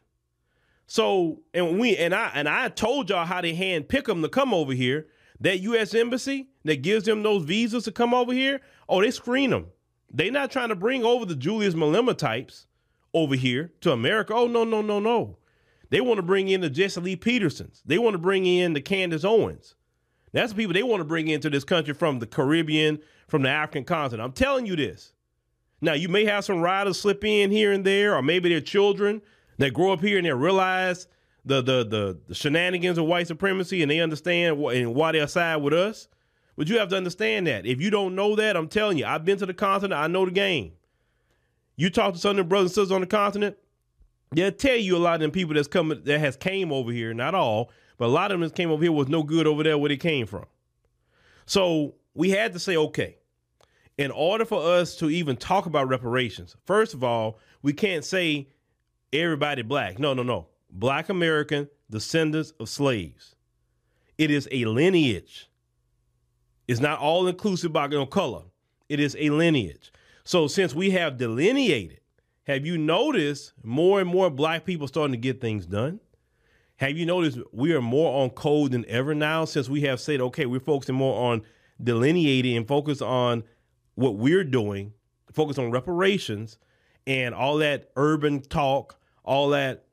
So 0.87 1.41
and 1.53 1.79
we 1.79 1.95
and 1.97 2.13
I 2.13 2.31
and 2.35 2.47
I 2.47 2.69
told 2.69 3.09
y'all 3.09 3.25
how 3.25 3.41
they 3.41 3.55
hand 3.55 3.89
pick 3.89 4.05
them 4.05 4.21
to 4.21 4.29
come 4.29 4.53
over 4.53 4.73
here. 4.73 5.07
That 5.39 5.59
U.S. 5.59 5.93
embassy 5.93 6.49
that 6.63 6.81
gives 6.81 7.05
them 7.05 7.23
those 7.23 7.43
visas 7.43 7.83
to 7.85 7.91
come 7.91 8.13
over 8.13 8.33
here. 8.33 8.61
Oh, 8.87 9.01
they 9.01 9.11
screen 9.11 9.49
them. 9.49 9.67
They're 10.11 10.31
not 10.31 10.51
trying 10.51 10.69
to 10.69 10.75
bring 10.75 11.03
over 11.03 11.25
the 11.25 11.35
Julius 11.35 11.73
Malema 11.73 12.17
types 12.17 12.67
over 13.13 13.35
here 13.35 13.71
to 13.81 13.91
America. 13.91 14.33
Oh 14.33 14.47
no 14.47 14.63
no 14.63 14.81
no 14.81 14.99
no. 14.99 15.37
They 15.89 16.01
want 16.01 16.17
to 16.17 16.23
bring 16.23 16.49
in 16.49 16.61
the 16.61 16.69
Jesse 16.69 17.01
Lee 17.01 17.15
Petersons. 17.15 17.81
They 17.85 17.97
want 17.97 18.13
to 18.13 18.19
bring 18.19 18.45
in 18.45 18.73
the 18.73 18.81
Candace 18.81 19.23
Owens. 19.23 19.75
That's 20.31 20.51
the 20.51 20.57
people 20.57 20.73
they 20.73 20.83
want 20.83 21.01
to 21.01 21.05
bring 21.05 21.27
into 21.27 21.49
this 21.49 21.63
country 21.63 21.93
from 21.93 22.19
the 22.19 22.25
Caribbean, 22.25 22.99
from 23.27 23.43
the 23.43 23.49
African 23.49 23.83
continent. 23.83 24.25
I'm 24.25 24.33
telling 24.33 24.65
you 24.65 24.75
this. 24.75 25.13
Now, 25.81 25.93
you 25.93 26.09
may 26.09 26.25
have 26.25 26.45
some 26.45 26.61
riders 26.61 26.99
slip 26.99 27.23
in 27.23 27.51
here 27.51 27.71
and 27.71 27.85
there, 27.85 28.15
or 28.15 28.21
maybe 28.21 28.49
their 28.49 28.61
children 28.61 29.21
that 29.59 29.73
grow 29.73 29.91
up 29.91 30.01
here 30.01 30.17
and 30.17 30.25
they 30.25 30.33
realize 30.33 31.07
the 31.45 31.61
the 31.61 31.83
the, 31.83 32.19
the 32.27 32.35
shenanigans 32.35 32.97
of 32.97 33.05
white 33.05 33.27
supremacy 33.27 33.81
and 33.81 33.91
they 33.91 33.99
understand 33.99 34.61
wh- 34.61 34.73
and 34.75 34.95
why 34.95 35.11
they're 35.11 35.27
side 35.27 35.57
with 35.57 35.73
us. 35.73 36.07
But 36.55 36.69
you 36.69 36.77
have 36.77 36.89
to 36.89 36.97
understand 36.97 37.47
that. 37.47 37.65
If 37.65 37.81
you 37.81 37.89
don't 37.89 38.15
know 38.15 38.35
that, 38.35 38.55
I'm 38.55 38.67
telling 38.67 38.97
you, 38.97 39.05
I've 39.05 39.25
been 39.25 39.39
to 39.39 39.45
the 39.45 39.53
continent, 39.53 39.99
I 39.99 40.07
know 40.07 40.25
the 40.25 40.31
game. 40.31 40.73
You 41.75 41.89
talk 41.89 42.13
to 42.13 42.19
some 42.19 42.31
of 42.31 42.37
the 42.37 42.43
brothers 42.43 42.71
and 42.71 42.75
sisters 42.75 42.91
on 42.91 43.01
the 43.01 43.07
continent, 43.07 43.57
they'll 44.31 44.51
tell 44.51 44.75
you 44.75 44.95
a 44.95 44.99
lot 44.99 45.15
of 45.15 45.21
them 45.21 45.31
people 45.31 45.55
that's 45.55 45.67
coming 45.67 46.03
that 46.03 46.19
has 46.19 46.35
came 46.35 46.71
over 46.71 46.91
here, 46.91 47.13
not 47.13 47.33
all, 47.33 47.71
but 47.97 48.05
a 48.05 48.07
lot 48.07 48.31
of 48.31 48.39
them 48.39 48.47
that 48.47 48.55
came 48.55 48.69
over 48.69 48.83
here 48.83 48.91
was 48.91 49.07
no 49.07 49.23
good 49.23 49.47
over 49.47 49.63
there 49.63 49.77
where 49.77 49.89
they 49.89 49.97
came 49.97 50.27
from. 50.27 50.45
So 51.45 51.95
we 52.13 52.29
had 52.29 52.53
to 52.53 52.59
say, 52.59 52.77
okay, 52.77 53.17
in 53.97 54.11
order 54.11 54.45
for 54.45 54.61
us 54.61 54.95
to 54.97 55.09
even 55.09 55.35
talk 55.35 55.65
about 55.65 55.87
reparations, 55.87 56.55
first 56.65 56.93
of 56.93 57.03
all, 57.03 57.39
we 57.63 57.73
can't 57.73 58.05
say 58.05 58.49
everybody 59.11 59.61
black. 59.63 59.97
No, 59.99 60.13
no, 60.13 60.23
no. 60.23 60.47
Black 60.73 61.07
American 61.07 61.69
descendants 61.89 62.51
of 62.59 62.67
slaves. 62.67 63.35
It 64.17 64.31
is 64.31 64.49
a 64.51 64.65
lineage. 64.65 65.49
It's 66.67 66.79
not 66.79 66.99
all 66.99 67.27
inclusive 67.27 67.71
by 67.71 67.87
color. 68.05 68.43
It 68.89 68.99
is 68.99 69.15
a 69.19 69.29
lineage. 69.29 69.91
So 70.23 70.47
since 70.47 70.73
we 70.73 70.91
have 70.91 71.17
delineated, 71.17 71.99
have 72.47 72.65
you 72.65 72.77
noticed 72.77 73.53
more 73.63 74.01
and 74.01 74.09
more 74.09 74.31
black 74.31 74.65
people 74.65 74.87
starting 74.87 75.11
to 75.11 75.17
get 75.17 75.39
things 75.39 75.67
done? 75.67 75.99
Have 76.77 76.97
you 76.97 77.05
noticed 77.05 77.37
we 77.51 77.73
are 77.73 77.81
more 77.81 78.23
on 78.23 78.31
code 78.31 78.71
than 78.71 78.85
ever 78.87 79.13
now 79.13 79.45
since 79.45 79.69
we 79.69 79.81
have 79.81 79.99
said, 79.99 80.19
okay, 80.21 80.47
we're 80.47 80.59
focusing 80.59 80.95
more 80.95 81.31
on 81.31 81.43
delineating 81.81 82.57
and 82.57 82.67
focus 82.67 83.01
on 83.01 83.43
what 83.95 84.15
we're 84.15 84.43
doing, 84.43 84.93
focus 85.31 85.59
on 85.59 85.69
reparations 85.69 86.57
and 87.05 87.35
all 87.35 87.57
that 87.57 87.91
urban 87.95 88.41
talk, 88.41 88.99
all 89.23 89.49
that 89.49 89.85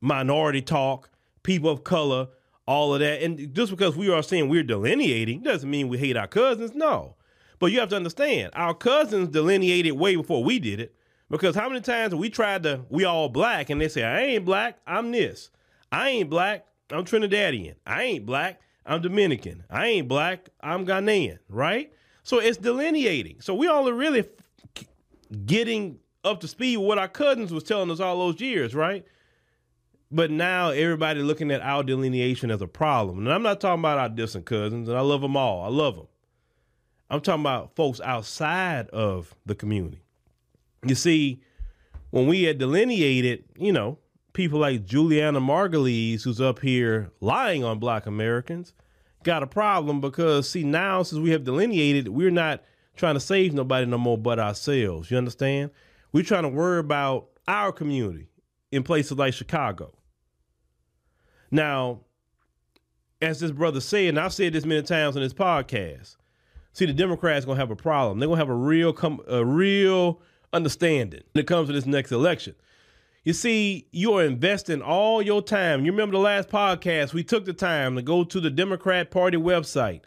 minority 0.00 0.62
talk, 0.62 1.10
people 1.42 1.70
of 1.70 1.84
color, 1.84 2.28
all 2.66 2.94
of 2.94 3.00
that. 3.00 3.22
And 3.22 3.54
just 3.54 3.70
because 3.70 3.96
we 3.96 4.10
are 4.10 4.22
saying 4.22 4.48
we're 4.48 4.62
delineating 4.62 5.42
doesn't 5.42 5.70
mean 5.70 5.88
we 5.88 5.98
hate 5.98 6.16
our 6.16 6.26
cousins. 6.26 6.74
No. 6.74 7.16
But 7.58 7.72
you 7.72 7.80
have 7.80 7.88
to 7.88 7.96
understand, 7.96 8.52
our 8.54 8.74
cousins 8.74 9.28
delineated 9.28 9.92
way 9.92 10.16
before 10.16 10.44
we 10.44 10.58
did 10.58 10.80
it. 10.80 10.94
Because 11.30 11.54
how 11.54 11.68
many 11.68 11.80
times 11.80 12.14
we 12.14 12.30
tried 12.30 12.62
to, 12.62 12.84
we 12.88 13.04
all 13.04 13.28
black, 13.28 13.68
and 13.68 13.80
they 13.80 13.88
say, 13.88 14.02
I 14.02 14.20
ain't 14.20 14.44
black, 14.44 14.78
I'm 14.86 15.12
this. 15.12 15.50
I 15.92 16.08
ain't 16.10 16.30
black, 16.30 16.66
I'm 16.90 17.04
Trinidadian. 17.04 17.74
I 17.86 18.02
ain't 18.04 18.26
black, 18.26 18.60
I'm 18.86 19.02
Dominican. 19.02 19.64
I 19.68 19.86
ain't 19.86 20.08
black, 20.08 20.48
I'm 20.60 20.86
Ghanaian, 20.86 21.38
right? 21.48 21.92
So 22.22 22.38
it's 22.38 22.56
delineating. 22.56 23.40
So 23.40 23.54
we 23.54 23.66
all 23.66 23.88
are 23.88 23.94
really 23.94 24.24
getting 25.44 25.98
up 26.24 26.40
to 26.40 26.48
speed 26.48 26.78
with 26.78 26.86
what 26.86 26.98
our 26.98 27.08
cousins 27.08 27.52
was 27.52 27.64
telling 27.64 27.90
us 27.90 28.00
all 28.00 28.18
those 28.18 28.40
years, 28.40 28.74
right? 28.74 29.04
But 30.10 30.30
now 30.30 30.70
everybody 30.70 31.20
looking 31.20 31.50
at 31.50 31.60
our 31.60 31.82
delineation 31.82 32.50
as 32.50 32.62
a 32.62 32.66
problem. 32.66 33.18
And 33.18 33.32
I'm 33.32 33.42
not 33.42 33.60
talking 33.60 33.80
about 33.80 33.98
our 33.98 34.08
distant 34.08 34.46
cousins, 34.46 34.88
and 34.88 34.96
I 34.96 35.02
love 35.02 35.20
them 35.20 35.36
all. 35.36 35.62
I 35.64 35.68
love 35.68 35.96
them. 35.96 36.08
I'm 37.10 37.20
talking 37.20 37.42
about 37.42 37.74
folks 37.74 38.00
outside 38.00 38.88
of 38.90 39.34
the 39.44 39.54
community. 39.54 40.00
You 40.86 40.94
see, 40.94 41.42
when 42.10 42.26
we 42.26 42.44
had 42.44 42.58
delineated, 42.58 43.44
you 43.58 43.72
know, 43.72 43.98
people 44.32 44.60
like 44.60 44.86
Julianna 44.86 45.40
Margulies, 45.40 46.22
who's 46.22 46.40
up 46.40 46.60
here 46.60 47.10
lying 47.20 47.64
on 47.64 47.78
black 47.78 48.06
Americans, 48.06 48.72
got 49.24 49.42
a 49.42 49.46
problem 49.46 50.00
because 50.00 50.48
see 50.48 50.62
now 50.62 51.02
since 51.02 51.20
we 51.20 51.30
have 51.30 51.44
delineated, 51.44 52.08
we're 52.08 52.30
not 52.30 52.62
trying 52.96 53.14
to 53.14 53.20
save 53.20 53.52
nobody 53.52 53.86
no 53.86 53.98
more 53.98 54.18
but 54.18 54.38
ourselves. 54.38 55.10
You 55.10 55.18
understand? 55.18 55.70
We're 56.12 56.24
trying 56.24 56.44
to 56.44 56.48
worry 56.48 56.78
about 56.78 57.28
our 57.46 57.72
community 57.72 58.28
in 58.70 58.82
places 58.82 59.18
like 59.18 59.34
Chicago. 59.34 59.92
Now, 61.50 62.00
as 63.20 63.40
this 63.40 63.50
brother 63.50 63.80
said, 63.80 64.10
and 64.10 64.20
I've 64.20 64.32
said 64.32 64.52
this 64.52 64.64
many 64.64 64.82
times 64.82 65.16
on 65.16 65.22
this 65.22 65.34
podcast, 65.34 66.16
see 66.72 66.86
the 66.86 66.92
Democrats 66.92 67.44
gonna 67.44 67.58
have 67.58 67.70
a 67.70 67.76
problem. 67.76 68.18
They're 68.18 68.28
gonna 68.28 68.38
have 68.38 68.48
a 68.48 68.54
real 68.54 68.92
com- 68.92 69.22
a 69.26 69.44
real 69.44 70.20
understanding 70.52 71.22
when 71.32 71.42
it 71.42 71.46
comes 71.46 71.68
to 71.68 71.72
this 71.72 71.86
next 71.86 72.12
election. 72.12 72.54
You 73.24 73.32
see, 73.32 73.86
you 73.90 74.14
are 74.14 74.24
investing 74.24 74.80
all 74.80 75.20
your 75.20 75.42
time. 75.42 75.84
You 75.84 75.92
remember 75.92 76.12
the 76.12 76.22
last 76.22 76.48
podcast, 76.48 77.12
we 77.12 77.24
took 77.24 77.44
the 77.44 77.52
time 77.52 77.96
to 77.96 78.02
go 78.02 78.24
to 78.24 78.40
the 78.40 78.50
Democrat 78.50 79.10
Party 79.10 79.36
website 79.36 80.00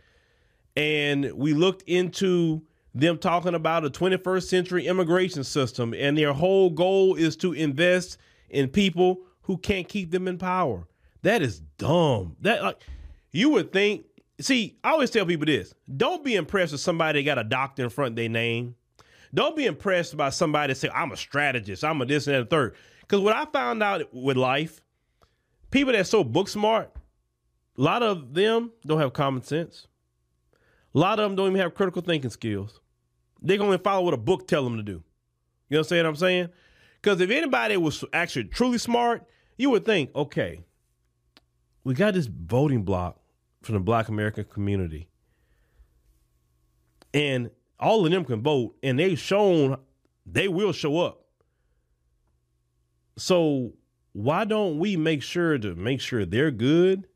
and 0.76 1.32
we 1.34 1.54
looked 1.54 1.84
into 1.84 2.62
them 2.94 3.18
talking 3.18 3.56
about 3.56 3.86
a 3.86 3.90
21st 3.90 4.44
century 4.44 4.88
immigration 4.88 5.44
system, 5.44 5.94
and 5.94 6.18
their 6.18 6.34
whole 6.34 6.70
goal 6.70 7.16
is 7.16 7.36
to 7.38 7.54
invest 7.54 8.18
in 8.50 8.68
people 8.68 9.20
who 9.44 9.58
can't 9.58 9.88
keep 9.88 10.12
them 10.12 10.28
in 10.28 10.38
power. 10.38 10.88
That 11.24 11.42
is 11.42 11.60
dumb. 11.78 12.36
That 12.42 12.64
like 12.64 12.82
you 13.32 13.50
would 13.52 13.72
think. 13.72 14.06
See, 14.40 14.78
I 14.84 14.92
always 14.92 15.12
tell 15.12 15.26
people 15.26 15.46
this: 15.46 15.74
don't 15.96 16.24
be 16.24 16.36
impressed 16.36 16.72
with 16.72 16.82
somebody 16.82 17.22
that 17.22 17.26
got 17.26 17.38
a 17.38 17.44
doctor 17.44 17.84
in 17.84 17.90
front 17.90 18.12
of 18.12 18.16
their 18.16 18.30
name. 18.30 18.76
Don't 19.34 19.56
be 19.56 19.66
impressed 19.66 20.18
by 20.18 20.30
somebody 20.30 20.74
that 20.74 20.80
say, 20.80 20.90
"I'm 20.90 21.12
a 21.12 21.18
strategist. 21.18 21.84
I'm 21.84 22.02
a 22.02 22.06
this 22.06 22.28
and 22.28 22.36
that 22.36 22.50
third. 22.50 22.76
Because 23.02 23.22
what 23.22 23.36
I 23.36 23.46
found 23.46 23.84
out 23.84 24.14
with 24.14 24.38
life, 24.38 24.82
people 25.70 25.94
that's 25.94 26.10
so 26.10 26.24
book 26.24 26.48
smart, 26.48 26.92
a 27.78 27.82
lot 27.82 28.04
of 28.04 28.34
them 28.34 28.72
don't 28.86 29.00
have 29.00 29.14
common 29.14 29.44
sense. 29.44 29.88
A 30.94 31.00
lot 31.00 31.20
of 31.20 31.30
them 31.30 31.36
don't 31.36 31.48
even 31.50 31.62
have 31.62 31.74
critical 31.74 32.02
thinking 32.02 32.30
skills. 32.30 32.80
They 33.42 33.58
can 33.58 33.66
only 33.66 33.78
follow 33.78 34.04
what 34.04 34.14
a 34.14 34.18
book 34.18 34.48
tell 34.48 34.64
them 34.64 34.78
to 34.78 34.84
do. 34.84 35.04
You 35.70 35.78
know 35.78 35.80
what 35.80 36.06
I'm 36.06 36.16
saying? 36.16 36.50
Because 37.02 37.22
if 37.22 37.30
anybody 37.30 37.78
was 37.78 38.04
actually 38.14 38.46
truly 38.46 38.78
smart, 38.78 39.26
you 39.58 39.70
would 39.70 39.86
think, 39.86 40.14
okay, 40.16 40.64
we 41.84 41.94
got 41.94 42.14
this 42.14 42.28
voting 42.28 42.84
block 42.84 43.20
from 43.62 43.74
the 43.74 43.80
black 43.80 44.08
American 44.08 44.46
community. 44.46 45.08
And 47.14 47.52
all 47.80 48.06
of 48.06 48.12
them 48.12 48.24
can 48.26 48.42
vote, 48.42 48.76
and 48.84 48.98
they've 48.98 49.20
shown 49.20 49.78
they 50.26 50.48
will 50.48 50.72
show 50.72 51.00
up. 51.00 51.26
So 53.18 53.74
why 54.14 54.46
don't 54.46 54.80
we 54.80 54.98
make 54.98 55.24
sure 55.24 55.58
to 55.58 55.76
make 55.76 56.02
sure 56.02 56.26
they're 56.26 56.52
good 56.52 57.08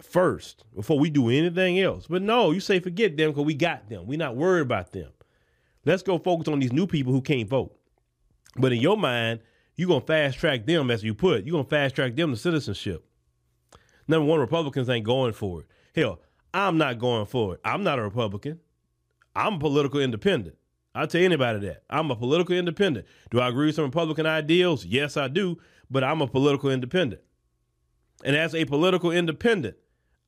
first 0.00 0.64
before 0.74 0.98
we 0.98 1.10
do 1.10 1.28
anything 1.28 1.80
else? 1.80 2.06
But 2.08 2.22
no, 2.22 2.50
you 2.50 2.60
say 2.60 2.80
forget 2.80 3.16
them 3.16 3.30
because 3.30 3.44
we 3.44 3.54
got 3.54 3.88
them. 3.88 4.06
We're 4.06 4.18
not 4.18 4.36
worried 4.36 4.62
about 4.62 4.92
them. 4.92 5.10
Let's 5.84 6.02
go 6.02 6.18
focus 6.18 6.48
on 6.48 6.60
these 6.60 6.72
new 6.72 6.86
people 6.86 7.12
who 7.12 7.22
can't 7.22 7.48
vote. 7.48 7.76
But 8.56 8.72
in 8.72 8.80
your 8.80 8.96
mind, 8.96 9.40
you're 9.76 9.88
gonna 9.88 10.00
fast 10.02 10.38
track 10.38 10.66
them 10.66 10.90
as 10.90 11.02
you 11.02 11.14
put. 11.14 11.44
You're 11.44 11.52
gonna 11.52 11.64
fast 11.64 11.94
track 11.94 12.14
them 12.14 12.32
to 12.32 12.36
citizenship. 12.36 13.06
Number 14.08 14.26
one, 14.26 14.40
Republicans 14.40 14.88
ain't 14.88 15.06
going 15.06 15.32
for 15.32 15.60
it. 15.60 15.66
Hell, 15.94 16.20
I'm 16.52 16.78
not 16.78 16.98
going 16.98 17.26
for 17.26 17.54
it. 17.54 17.60
I'm 17.64 17.82
not 17.82 17.98
a 17.98 18.02
Republican. 18.02 18.60
I'm 19.34 19.54
a 19.54 19.58
political 19.58 20.00
independent. 20.00 20.56
I'll 20.94 21.06
tell 21.06 21.22
anybody 21.22 21.60
that. 21.60 21.84
I'm 21.88 22.10
a 22.10 22.16
political 22.16 22.56
independent. 22.56 23.06
Do 23.30 23.40
I 23.40 23.48
agree 23.48 23.66
with 23.66 23.76
some 23.76 23.84
Republican 23.84 24.26
ideals? 24.26 24.84
Yes, 24.84 25.16
I 25.16 25.28
do, 25.28 25.58
but 25.88 26.02
I'm 26.02 26.20
a 26.20 26.26
political 26.26 26.70
independent. 26.70 27.22
And 28.24 28.36
as 28.36 28.54
a 28.54 28.64
political 28.64 29.12
independent, 29.12 29.76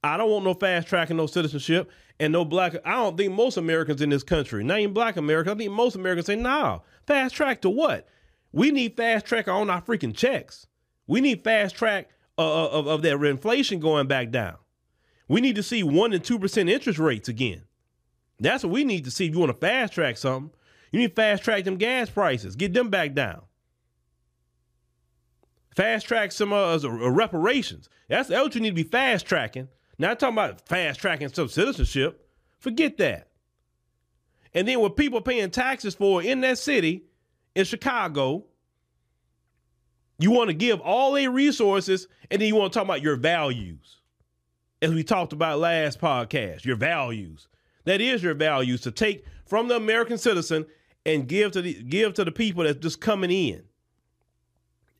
I 0.04 0.16
don't 0.16 0.30
want 0.30 0.44
no 0.44 0.54
fast 0.54 0.88
tracking, 0.88 1.16
no 1.16 1.26
citizenship, 1.26 1.90
and 2.18 2.32
no 2.32 2.44
black. 2.44 2.74
I 2.84 2.94
don't 2.94 3.16
think 3.16 3.32
most 3.32 3.56
Americans 3.56 4.02
in 4.02 4.10
this 4.10 4.22
country, 4.22 4.64
not 4.64 4.80
even 4.80 4.94
black 4.94 5.16
Americans, 5.16 5.54
I 5.54 5.58
think 5.58 5.72
most 5.72 5.96
Americans 5.96 6.26
say, 6.26 6.36
nah, 6.36 6.80
fast 7.06 7.34
track 7.34 7.62
to 7.62 7.70
what? 7.70 8.08
We 8.52 8.70
need 8.70 8.96
fast 8.96 9.26
track 9.26 9.48
on 9.48 9.70
our 9.70 9.82
freaking 9.82 10.16
checks. 10.16 10.66
We 11.06 11.20
need 11.20 11.42
fast 11.44 11.74
track 11.74 12.08
of, 12.42 12.86
of 12.86 13.02
that 13.02 13.22
inflation 13.22 13.80
going 13.80 14.06
back 14.06 14.30
down. 14.30 14.56
We 15.28 15.40
need 15.40 15.56
to 15.56 15.62
see 15.62 15.82
one 15.82 16.12
and 16.12 16.22
two 16.22 16.38
percent 16.38 16.68
interest 16.68 16.98
rates 16.98 17.28
again. 17.28 17.62
That's 18.40 18.64
what 18.64 18.72
we 18.72 18.84
need 18.84 19.04
to 19.04 19.10
see. 19.10 19.26
If 19.26 19.32
you 19.32 19.38
want 19.38 19.52
to 19.52 19.58
fast 19.58 19.92
track 19.92 20.16
something, 20.16 20.50
you 20.90 21.00
need 21.00 21.08
to 21.08 21.14
fast 21.14 21.44
track 21.44 21.64
them 21.64 21.76
gas 21.76 22.10
prices, 22.10 22.56
get 22.56 22.74
them 22.74 22.90
back 22.90 23.14
down. 23.14 23.42
Fast 25.76 26.06
track 26.06 26.32
some 26.32 26.52
uh, 26.52 26.76
uh, 26.76 27.10
reparations. 27.10 27.88
That's, 28.08 28.28
that's 28.28 28.42
what 28.42 28.54
you 28.54 28.60
need 28.60 28.70
to 28.70 28.74
be 28.74 28.82
fast 28.82 29.24
tracking. 29.24 29.68
Not 29.98 30.18
talking 30.18 30.34
about 30.34 30.68
fast 30.68 31.00
tracking 31.00 31.28
some 31.28 31.48
citizenship. 31.48 32.28
Forget 32.58 32.98
that. 32.98 33.28
And 34.52 34.68
then 34.68 34.80
what 34.80 34.96
people 34.96 35.22
paying 35.22 35.50
taxes 35.50 35.94
for 35.94 36.22
in 36.22 36.42
that 36.42 36.58
city, 36.58 37.04
in 37.54 37.64
Chicago, 37.64 38.44
you 40.22 40.30
want 40.30 40.48
to 40.48 40.54
give 40.54 40.80
all 40.80 41.12
their 41.12 41.30
resources, 41.30 42.08
and 42.30 42.40
then 42.40 42.48
you 42.48 42.56
want 42.56 42.72
to 42.72 42.78
talk 42.78 42.86
about 42.86 43.02
your 43.02 43.16
values. 43.16 43.98
As 44.80 44.92
we 44.92 45.04
talked 45.04 45.32
about 45.32 45.58
last 45.58 46.00
podcast, 46.00 46.64
your 46.64 46.76
values. 46.76 47.48
That 47.84 48.00
is 48.00 48.22
your 48.22 48.34
values 48.34 48.80
to 48.82 48.90
take 48.90 49.24
from 49.46 49.68
the 49.68 49.76
American 49.76 50.18
citizen 50.18 50.66
and 51.04 51.28
give 51.28 51.52
to 51.52 51.62
the 51.62 51.82
give 51.82 52.14
to 52.14 52.24
the 52.24 52.32
people 52.32 52.64
that's 52.64 52.78
just 52.78 53.00
coming 53.00 53.30
in. 53.30 53.62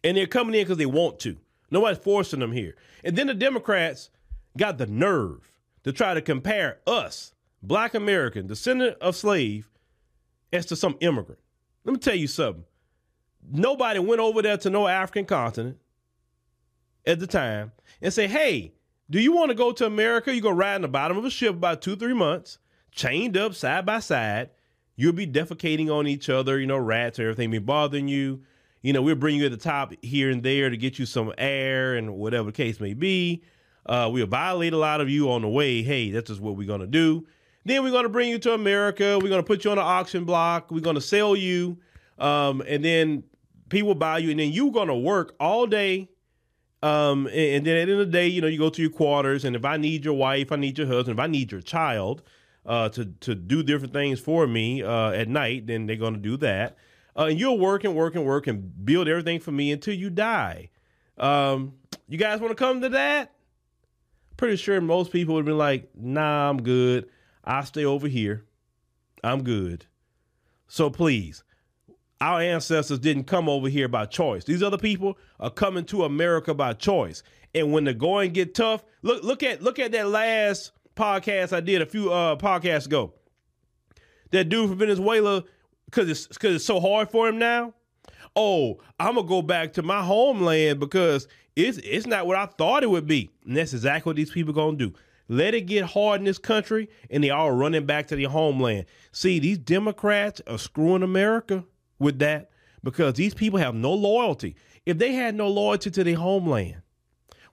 And 0.05 0.17
they're 0.17 0.27
coming 0.27 0.55
in 0.55 0.63
because 0.63 0.79
they 0.79 0.87
want 0.87 1.21
to. 1.21 1.37
Nobody's 1.71 2.03
forcing 2.03 2.41
them 2.41 2.53
here. 2.53 2.77
And 3.05 3.17
then 3.17 3.29
the 3.29 3.35
Democrats 3.35 4.11
got 4.59 4.79
the 4.79 4.87
nerve 4.87 5.53
to 5.85 5.93
try 5.93 6.15
to 6.15 6.21
compare 6.21 6.79
us, 6.87 7.33
black 7.63 7.95
American, 7.95 8.47
descendant 8.47 8.99
of 9.01 9.17
slave, 9.17 9.71
as 10.53 10.67
to 10.67 10.77
some 10.77 10.97
immigrant. 11.01 11.41
Let 11.85 11.93
me 11.93 11.99
tell 11.99 12.15
you 12.15 12.27
something. 12.27 12.65
Nobody 13.51 13.99
went 13.99 14.21
over 14.21 14.43
there 14.43 14.57
to 14.59 14.71
no 14.71 14.89
African 14.89 15.25
continent 15.25 15.79
at 17.07 17.19
the 17.21 17.27
time 17.27 17.73
and 18.01 18.13
say, 18.13 18.27
hey, 18.27 18.73
do 19.11 19.21
you 19.21 19.33
want 19.33 19.51
to 19.51 19.55
go 19.55 19.73
to 19.73 19.87
America? 19.87 20.35
You 20.35 20.41
go 20.41 20.51
ride 20.51 20.77
in 20.77 20.83
the 20.83 20.89
bottom 20.89 21.17
of 21.19 21.25
a 21.25 21.31
ship 21.31 21.51
about 21.51 21.83
two, 21.83 21.97
three 21.97 22.15
months, 22.15 22.59
chained 22.93 23.37
up 23.37 23.55
side 23.55 23.85
by 23.85 24.01
side. 24.01 24.51
You'll 24.97 25.13
be 25.13 25.27
defecating 25.27 25.91
on 25.91 26.07
each 26.07 26.29
other, 26.29 26.61
you 26.61 26.67
know, 26.67 26.77
rats 26.77 27.19
and 27.19 27.27
everything 27.27 27.51
be 27.51 27.59
bothering 27.59 28.09
you. 28.09 28.43
You 28.83 28.93
know, 28.93 29.03
we'll 29.03 29.15
bring 29.15 29.37
you 29.37 29.47
at 29.47 29.53
the 29.53 29.57
top 29.57 29.93
here 30.03 30.31
and 30.31 30.43
there 30.43 30.69
to 30.69 30.77
get 30.77 30.99
you 30.99 31.07
some 31.07 31.33
air 31.39 31.95
and 31.95 32.15
whatever 32.15 32.47
the 32.47 32.53
case 32.53 32.81
may 32.81 32.95
be. 32.95 33.43
Uh, 33.87 34.09
we'll 34.13 34.27
violate 34.27 34.73
a 34.73 34.79
lot 34.79 35.01
of 35.01 35.09
you 35.09 35.31
on 35.31 35.43
the 35.43 35.49
way. 35.49 35.83
Hey, 35.83 36.11
that's 36.11 36.29
just 36.29 36.41
what 36.41 36.57
we're 36.57 36.67
going 36.67 36.81
to 36.81 36.87
do. 36.87 37.27
Then 37.65 37.83
we're 37.83 37.91
going 37.91 38.05
to 38.05 38.09
bring 38.09 38.29
you 38.29 38.39
to 38.41 38.55
America. 38.55 39.19
We're 39.21 39.29
going 39.29 39.43
to 39.43 39.47
put 39.47 39.65
you 39.65 39.71
on 39.71 39.79
an 39.79 39.85
auction 39.85 40.25
block. 40.25 40.71
We're 40.71 40.81
going 40.81 40.97
to 40.97 41.03
sell 41.03 41.37
you. 41.37 41.79
Um, 42.19 42.63
and 42.67 42.85
then 42.85 43.25
people 43.73 43.95
buy 43.95 44.19
you. 44.19 44.31
And 44.31 44.39
then 44.39 44.51
you're 44.53 44.73
to 44.87 44.95
work 44.95 45.35
all 45.41 45.67
day. 45.67 46.09
Um, 46.83 47.27
and, 47.27 47.37
and, 47.37 47.67
then 47.67 47.77
at 47.77 47.87
the 47.87 47.93
end 47.93 48.01
of 48.01 48.07
the 48.07 48.13
day, 48.13 48.27
you 48.27 48.41
know, 48.41 48.47
you 48.47 48.59
go 48.59 48.71
to 48.71 48.83
your 48.83 48.91
quarters. 48.91 49.45
And 49.45 49.57
if 49.57 49.65
I 49.65 49.77
need 49.77 50.05
your 50.05 50.15
wife, 50.15 50.53
I 50.53 50.57
need 50.57 50.79
your 50.79 50.87
husband, 50.87 51.19
if 51.19 51.23
I 51.23 51.27
need 51.27 51.51
your 51.53 51.61
child 51.61 52.23
uh, 52.67 52.89
to, 52.91 53.07
to 53.21 53.35
do 53.35 53.63
different 53.63 53.93
things 53.93 54.21
for 54.21 54.47
me 54.47 54.83
uh, 54.83 55.11
at 55.11 55.29
night, 55.29 55.67
then 55.67 55.87
they're 55.87 55.97
going 55.97 56.15
to 56.15 56.21
do 56.21 56.37
that. 56.39 56.77
Uh, 57.17 57.27
and 57.27 57.39
you'll 57.39 57.59
work 57.59 57.85
and 57.85 57.95
work 57.95 58.15
and 58.15 58.25
work 58.25 58.47
and 58.47 58.85
build 58.85 59.09
everything 59.09 59.41
for 59.41 59.53
me 59.53 59.73
until 59.73 59.95
you 59.95 60.11
die. 60.11 60.71
Um, 61.19 61.75
you 62.09 62.19
guys 62.19 62.41
want 62.41 62.51
to 62.51 62.57
come 62.57 62.81
to 62.81 62.89
that? 62.91 63.33
pretty 64.43 64.57
sure 64.57 64.81
most 64.81 65.13
people 65.13 65.37
would 65.37 65.45
be 65.45 65.53
like, 65.53 65.89
nah, 65.95 66.51
I'm 66.51 66.61
good. 66.61 67.09
I'll 67.45 67.65
stay 67.65 67.85
over 67.85 68.09
here. 68.09 68.45
I'm 69.23 69.45
good. 69.45 69.87
So 70.67 70.91
please, 70.91 71.45
our 72.23 72.41
ancestors 72.41 73.01
didn't 73.01 73.25
come 73.25 73.49
over 73.49 73.69
here 73.69 73.89
by 73.89 74.07
choice. 74.07 74.45
These 74.45 74.63
other 74.63 74.79
people 74.79 75.19
are 75.41 75.51
coming 75.51 75.85
to 75.87 76.05
America 76.05 76.55
by 76.55 76.73
choice. 76.73 77.25
And 77.53 77.73
when 77.73 77.83
the 77.83 77.95
going 77.95 78.33
get 78.33 78.55
tough, 78.55 78.85
look 79.03 79.25
look 79.25 79.43
at 79.43 79.61
look 79.61 79.81
at 79.81 79.91
that 79.91 80.07
last 80.07 80.71
podcast 80.95 81.53
I 81.53 81.59
did 81.59 81.83
a 81.83 81.87
few 81.87 82.13
uh 82.13 82.37
podcasts 82.37 82.87
ago. 82.87 83.13
That 84.31 84.49
dude 84.49 84.69
from 84.71 84.79
Venezuela, 84.79 85.43
because 85.87 86.09
it's 86.09 86.29
because 86.29 86.55
it's 86.55 86.65
so 86.65 86.79
hard 86.79 87.11
for 87.11 87.29
him 87.29 87.41
now. 87.41 87.75
Oh, 88.37 88.79
I'm 89.01 89.17
gonna 89.17 89.27
go 89.27 89.43
back 89.43 89.73
to 89.73 89.83
my 89.83 90.05
homeland 90.05 90.79
because 90.79 91.27
it's 91.57 91.79
it's 91.79 92.07
not 92.07 92.29
what 92.29 92.37
I 92.37 92.47
thought 92.47 92.85
it 92.85 92.91
would 92.91 93.09
be. 93.09 93.31
And 93.45 93.57
that's 93.57 93.75
exactly 93.75 94.11
what 94.11 94.17
these 94.17 94.31
people 94.31 94.55
gonna 94.55 94.77
do. 94.77 94.93
Let 95.29 95.55
it 95.55 95.63
get 95.63 95.87
hard 95.87 96.21
in 96.21 96.25
this 96.25 96.39
country, 96.39 96.89
and 97.11 97.25
they 97.25 97.31
all 97.31 97.51
running 97.51 97.85
back 97.85 98.07
to 98.09 98.17
their 98.17 98.29
homeland. 98.29 98.87
See, 99.11 99.41
these 99.41 99.59
Democrats 99.59 100.41
are 100.47 100.59
screwing 100.59 101.03
America 101.03 101.65
with 102.03 102.19
that 102.19 102.51
because 102.83 103.15
these 103.15 103.35
people 103.35 103.59
have 103.59 103.75
no 103.75 103.93
loyalty. 103.93 104.57
If 104.85 104.99
they 104.99 105.13
had 105.13 105.35
no 105.35 105.49
loyalty 105.49 105.91
to 105.91 106.05
their 106.05 106.17
homeland, 106.17 106.83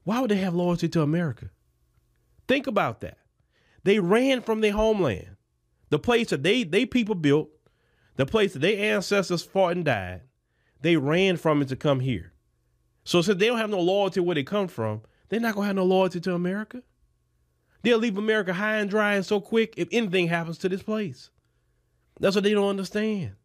why 0.03 0.19
would 0.19 0.31
they 0.31 0.37
have 0.37 0.55
loyalty 0.55 0.89
to 0.89 1.01
America? 1.01 1.51
Think 2.47 2.67
about 2.67 3.01
that. 3.01 3.19
They 3.83 3.99
ran 3.99 4.41
from 4.41 4.61
their 4.61 4.73
homeland, 4.73 5.37
the 5.89 5.99
place 5.99 6.31
that 6.31 6.43
they 6.43 6.63
they 6.63 6.85
people 6.85 7.15
built, 7.15 7.49
the 8.15 8.25
place 8.25 8.53
that 8.53 8.59
their 8.59 8.95
ancestors 8.95 9.43
fought 9.43 9.73
and 9.73 9.85
died. 9.85 10.21
They 10.81 10.97
ran 10.97 11.37
from 11.37 11.61
it 11.61 11.67
to 11.69 11.75
come 11.75 11.99
here. 11.99 12.33
So 13.03 13.21
since 13.21 13.39
they 13.39 13.47
don't 13.47 13.57
have 13.57 13.69
no 13.69 13.79
loyalty 13.79 14.19
where 14.19 14.35
they 14.35 14.43
come 14.43 14.67
from, 14.67 15.01
they're 15.29 15.39
not 15.39 15.55
gonna 15.55 15.67
have 15.67 15.75
no 15.75 15.85
loyalty 15.85 16.19
to 16.21 16.33
America. 16.33 16.81
They'll 17.81 17.97
leave 17.97 18.17
America 18.17 18.53
high 18.53 18.77
and 18.77 18.89
dry 18.89 19.15
and 19.15 19.25
so 19.25 19.39
quick 19.39 19.73
if 19.77 19.87
anything 19.91 20.27
happens 20.27 20.57
to 20.59 20.69
this 20.69 20.83
place. 20.83 21.29
That's 22.19 22.35
what 22.35 22.43
they 22.43 22.53
don't 22.53 22.69
understand. 22.69 23.35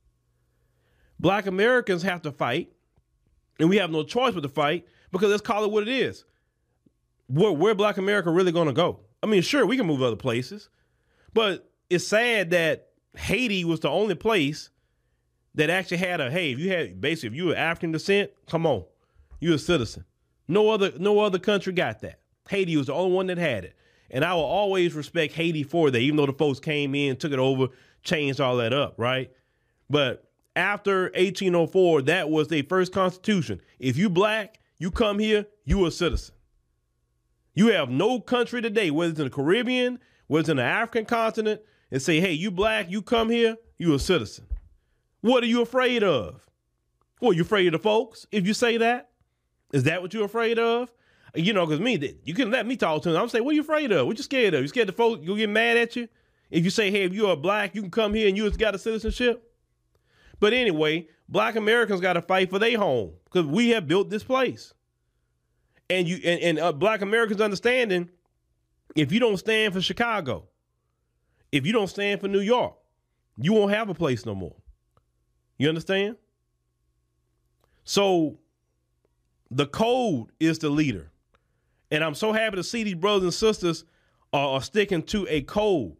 Black 1.18 1.46
Americans 1.46 2.02
have 2.02 2.22
to 2.22 2.32
fight, 2.32 2.72
and 3.58 3.68
we 3.68 3.76
have 3.76 3.90
no 3.90 4.02
choice 4.02 4.34
but 4.34 4.42
to 4.42 4.48
fight 4.48 4.86
because 5.12 5.30
let's 5.30 5.42
call 5.42 5.64
it 5.64 5.70
what 5.70 5.82
it 5.82 5.88
is. 5.88 6.24
Where, 7.28 7.52
where 7.52 7.74
Black 7.74 7.96
America 7.96 8.30
really 8.30 8.52
going 8.52 8.66
to 8.66 8.72
go? 8.72 9.00
I 9.22 9.26
mean, 9.26 9.42
sure, 9.42 9.64
we 9.64 9.76
can 9.76 9.86
move 9.86 10.02
other 10.02 10.16
places, 10.16 10.68
but 11.32 11.70
it's 11.88 12.06
sad 12.06 12.50
that 12.50 12.88
Haiti 13.16 13.64
was 13.64 13.80
the 13.80 13.88
only 13.88 14.14
place 14.14 14.70
that 15.54 15.70
actually 15.70 15.98
had 15.98 16.20
a 16.20 16.30
hey, 16.30 16.52
if 16.52 16.58
you 16.58 16.70
had 16.70 17.00
basically 17.00 17.28
if 17.28 17.34
you 17.34 17.46
were 17.46 17.56
African 17.56 17.92
descent, 17.92 18.30
come 18.48 18.66
on, 18.66 18.84
you're 19.40 19.54
a 19.54 19.58
citizen. 19.58 20.04
No 20.48 20.68
other 20.70 20.92
no 20.98 21.20
other 21.20 21.38
country 21.38 21.72
got 21.72 22.00
that. 22.00 22.20
Haiti 22.48 22.76
was 22.76 22.88
the 22.88 22.94
only 22.94 23.14
one 23.14 23.26
that 23.28 23.38
had 23.38 23.64
it. 23.64 23.76
And 24.10 24.24
I 24.24 24.34
will 24.34 24.42
always 24.42 24.94
respect 24.94 25.32
Haiti 25.34 25.62
for 25.62 25.90
that, 25.90 25.98
even 25.98 26.16
though 26.16 26.26
the 26.26 26.32
folks 26.32 26.60
came 26.60 26.94
in, 26.94 27.16
took 27.16 27.32
it 27.32 27.38
over, 27.38 27.68
changed 28.02 28.40
all 28.40 28.56
that 28.58 28.72
up, 28.72 28.94
right? 28.98 29.30
But 29.88 30.28
after 30.56 31.04
1804, 31.14 32.02
that 32.02 32.30
was 32.30 32.48
the 32.48 32.62
first 32.62 32.92
constitution. 32.92 33.60
If 33.78 33.96
you 33.96 34.08
black, 34.08 34.60
you 34.78 34.90
come 34.90 35.18
here, 35.18 35.46
you 35.64 35.86
a 35.86 35.90
citizen. 35.90 36.34
You 37.54 37.68
have 37.68 37.88
no 37.88 38.20
country 38.20 38.60
today, 38.62 38.90
whether 38.90 39.10
it's 39.10 39.20
in 39.20 39.26
the 39.26 39.30
Caribbean, 39.30 39.98
whether 40.26 40.40
it's 40.40 40.48
in 40.48 40.56
the 40.56 40.62
African 40.64 41.04
continent, 41.04 41.60
and 41.90 42.02
say, 42.02 42.20
hey, 42.20 42.32
you 42.32 42.50
black, 42.50 42.90
you 42.90 43.02
come 43.02 43.30
here, 43.30 43.56
you 43.78 43.94
a 43.94 43.98
citizen. 43.98 44.46
What 45.20 45.42
are 45.42 45.46
you 45.46 45.62
afraid 45.62 46.02
of? 46.02 46.46
Well, 47.20 47.32
you 47.32 47.42
afraid 47.42 47.68
of 47.68 47.72
the 47.72 47.78
folks 47.78 48.26
if 48.32 48.46
you 48.46 48.54
say 48.54 48.76
that? 48.78 49.10
Is 49.72 49.84
that 49.84 50.02
what 50.02 50.12
you're 50.12 50.24
afraid 50.24 50.58
of? 50.58 50.92
You 51.34 51.52
know, 51.52 51.66
because 51.66 51.80
me, 51.80 52.18
you 52.24 52.34
can 52.34 52.50
let 52.50 52.66
me 52.66 52.76
talk 52.76 53.02
to 53.02 53.12
them. 53.12 53.20
I'm 53.20 53.28
saying, 53.28 53.44
what 53.44 53.52
are 53.52 53.54
you 53.54 53.62
afraid 53.62 53.90
of? 53.90 54.06
What 54.06 54.18
you 54.18 54.22
scared 54.22 54.54
of? 54.54 54.62
You 54.62 54.68
scared 54.68 54.88
the 54.88 54.92
folks 54.92 55.24
you'll 55.24 55.36
get 55.36 55.48
mad 55.48 55.76
at 55.76 55.96
you? 55.96 56.08
If 56.50 56.64
you 56.64 56.70
say, 56.70 56.90
hey, 56.90 57.04
if 57.04 57.12
you're 57.12 57.34
black, 57.36 57.74
you 57.74 57.82
can 57.82 57.90
come 57.90 58.14
here 58.14 58.28
and 58.28 58.36
you 58.36 58.48
got 58.52 58.74
a 58.74 58.78
citizenship? 58.78 59.53
But 60.40 60.52
anyway, 60.52 61.08
black 61.28 61.56
Americans 61.56 62.00
got 62.00 62.14
to 62.14 62.22
fight 62.22 62.50
for 62.50 62.58
their 62.58 62.78
home 62.78 63.12
because 63.24 63.46
we 63.46 63.70
have 63.70 63.86
built 63.86 64.10
this 64.10 64.24
place. 64.24 64.74
And 65.90 66.08
you 66.08 66.18
and, 66.24 66.40
and 66.40 66.58
uh, 66.58 66.72
black 66.72 67.02
Americans 67.02 67.40
understanding 67.40 68.10
if 68.96 69.12
you 69.12 69.20
don't 69.20 69.36
stand 69.36 69.74
for 69.74 69.80
Chicago, 69.80 70.48
if 71.52 71.66
you 71.66 71.72
don't 71.72 71.88
stand 71.88 72.20
for 72.20 72.28
New 72.28 72.40
York, 72.40 72.74
you 73.36 73.52
won't 73.52 73.72
have 73.72 73.88
a 73.88 73.94
place 73.94 74.24
no 74.24 74.34
more. 74.34 74.56
You 75.58 75.68
understand? 75.68 76.16
So 77.84 78.38
the 79.50 79.66
code 79.66 80.28
is 80.40 80.58
the 80.58 80.70
leader. 80.70 81.10
And 81.90 82.02
I'm 82.02 82.14
so 82.14 82.32
happy 82.32 82.56
to 82.56 82.64
see 82.64 82.82
these 82.82 82.94
brothers 82.94 83.22
and 83.22 83.34
sisters 83.34 83.84
are, 84.32 84.56
are 84.56 84.62
sticking 84.62 85.02
to 85.04 85.26
a 85.28 85.42
code. 85.42 85.96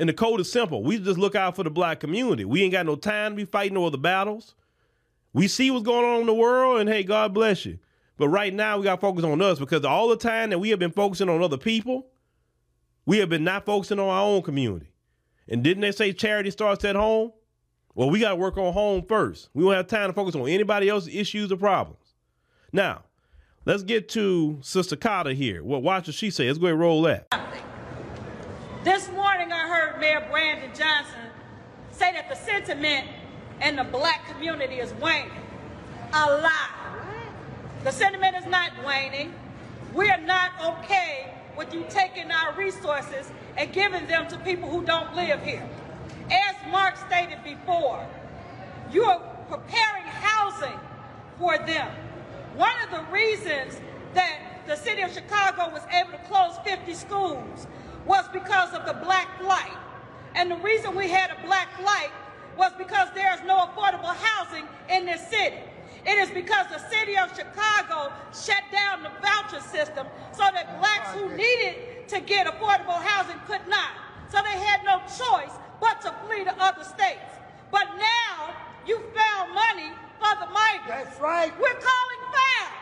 And 0.00 0.08
the 0.08 0.14
code 0.14 0.40
is 0.40 0.50
simple. 0.50 0.82
We 0.82 0.98
just 0.98 1.18
look 1.18 1.34
out 1.34 1.54
for 1.56 1.62
the 1.62 1.68
black 1.68 2.00
community. 2.00 2.46
We 2.46 2.62
ain't 2.62 2.72
got 2.72 2.86
no 2.86 2.96
time 2.96 3.32
to 3.32 3.36
be 3.36 3.44
fighting 3.44 3.74
no 3.74 3.84
other 3.84 3.98
battles. 3.98 4.54
We 5.34 5.46
see 5.46 5.70
what's 5.70 5.84
going 5.84 6.06
on 6.06 6.22
in 6.22 6.26
the 6.26 6.32
world, 6.32 6.80
and 6.80 6.88
hey, 6.88 7.02
God 7.02 7.34
bless 7.34 7.66
you. 7.66 7.78
But 8.16 8.30
right 8.30 8.54
now, 8.54 8.78
we 8.78 8.84
got 8.84 8.94
to 8.94 9.00
focus 9.02 9.24
on 9.24 9.42
us 9.42 9.58
because 9.58 9.84
all 9.84 10.08
the 10.08 10.16
time 10.16 10.48
that 10.50 10.58
we 10.58 10.70
have 10.70 10.78
been 10.78 10.90
focusing 10.90 11.28
on 11.28 11.42
other 11.42 11.58
people, 11.58 12.06
we 13.04 13.18
have 13.18 13.28
been 13.28 13.44
not 13.44 13.66
focusing 13.66 13.98
on 13.98 14.08
our 14.08 14.22
own 14.22 14.40
community. 14.40 14.90
And 15.48 15.62
didn't 15.62 15.82
they 15.82 15.92
say 15.92 16.14
charity 16.14 16.50
starts 16.50 16.82
at 16.86 16.96
home? 16.96 17.34
Well, 17.94 18.08
we 18.08 18.20
got 18.20 18.30
to 18.30 18.36
work 18.36 18.56
on 18.56 18.72
home 18.72 19.04
first. 19.06 19.50
We 19.52 19.64
don't 19.64 19.74
have 19.74 19.86
time 19.86 20.08
to 20.08 20.14
focus 20.14 20.34
on 20.34 20.48
anybody 20.48 20.88
else's 20.88 21.14
issues 21.14 21.52
or 21.52 21.58
problems. 21.58 22.14
Now, 22.72 23.02
let's 23.66 23.82
get 23.82 24.08
to 24.10 24.60
Sister 24.62 24.96
Cata 24.96 25.34
here. 25.34 25.62
What 25.62 25.82
watch 25.82 26.06
what 26.06 26.14
she 26.14 26.30
say. 26.30 26.46
Let's 26.46 26.58
go 26.58 26.68
and 26.68 26.80
roll 26.80 27.02
that. 27.02 27.26
This 28.82 29.10
morning 29.10 29.52
I 29.52 29.68
heard 29.68 30.00
Mayor 30.00 30.26
Brandon 30.30 30.70
Johnson 30.74 31.28
say 31.92 32.14
that 32.14 32.30
the 32.30 32.34
sentiment 32.34 33.06
in 33.60 33.76
the 33.76 33.84
black 33.84 34.26
community 34.26 34.76
is 34.76 34.94
waning. 34.94 35.30
A 36.14 36.40
lie. 36.40 36.70
The 37.84 37.90
sentiment 37.90 38.36
is 38.36 38.46
not 38.46 38.70
waning. 38.86 39.34
We 39.92 40.08
are 40.08 40.20
not 40.22 40.52
okay 40.62 41.30
with 41.58 41.74
you 41.74 41.84
taking 41.90 42.30
our 42.30 42.54
resources 42.54 43.30
and 43.58 43.70
giving 43.70 44.06
them 44.06 44.26
to 44.28 44.38
people 44.38 44.70
who 44.70 44.82
don't 44.82 45.14
live 45.14 45.42
here. 45.42 45.68
As 46.30 46.56
Mark 46.70 46.96
stated 46.96 47.44
before, 47.44 48.06
you 48.90 49.04
are 49.04 49.20
preparing 49.50 50.04
housing 50.04 50.80
for 51.38 51.58
them. 51.58 51.86
One 52.56 52.80
of 52.82 52.90
the 52.92 53.12
reasons 53.12 53.78
that 54.14 54.38
the 54.66 54.76
city 54.76 55.02
of 55.02 55.12
Chicago 55.12 55.70
was 55.70 55.82
able 55.92 56.12
to 56.12 56.24
close 56.24 56.56
50 56.64 56.94
schools 56.94 57.66
was 58.06 58.26
because 58.32 58.72
of 58.74 58.86
the 58.86 58.94
black 59.04 59.40
flight. 59.40 59.76
And 60.34 60.50
the 60.50 60.56
reason 60.56 60.94
we 60.94 61.08
had 61.08 61.30
a 61.30 61.46
black 61.46 61.68
flight 61.78 62.10
was 62.56 62.72
because 62.78 63.08
there 63.14 63.32
is 63.34 63.40
no 63.46 63.66
affordable 63.66 64.14
housing 64.14 64.66
in 64.88 65.06
this 65.06 65.26
city. 65.28 65.56
It 66.06 66.18
is 66.18 66.30
because 66.30 66.66
the 66.68 66.78
city 66.88 67.16
of 67.16 67.28
Chicago 67.36 68.12
shut 68.32 68.62
down 68.72 69.02
the 69.02 69.10
voucher 69.20 69.60
system 69.60 70.06
so 70.32 70.44
that 70.52 70.78
blacks 70.80 71.10
who 71.12 71.36
needed 71.36 72.08
to 72.08 72.20
get 72.20 72.46
affordable 72.46 73.00
housing 73.02 73.38
could 73.46 73.66
not. 73.68 73.90
So 74.30 74.38
they 74.42 74.58
had 74.58 74.84
no 74.84 74.98
choice 75.00 75.52
but 75.80 76.00
to 76.02 76.14
flee 76.26 76.44
to 76.44 76.54
other 76.62 76.84
states. 76.84 77.36
But 77.70 77.86
now 77.96 78.54
you 78.86 79.00
found 79.14 79.54
money 79.54 79.92
for 80.18 80.34
the 80.40 80.50
migrants. 80.52 81.10
That's 81.10 81.20
right. 81.20 81.52
We're 81.60 81.80
calling 81.80 82.22
foul. 82.32 82.72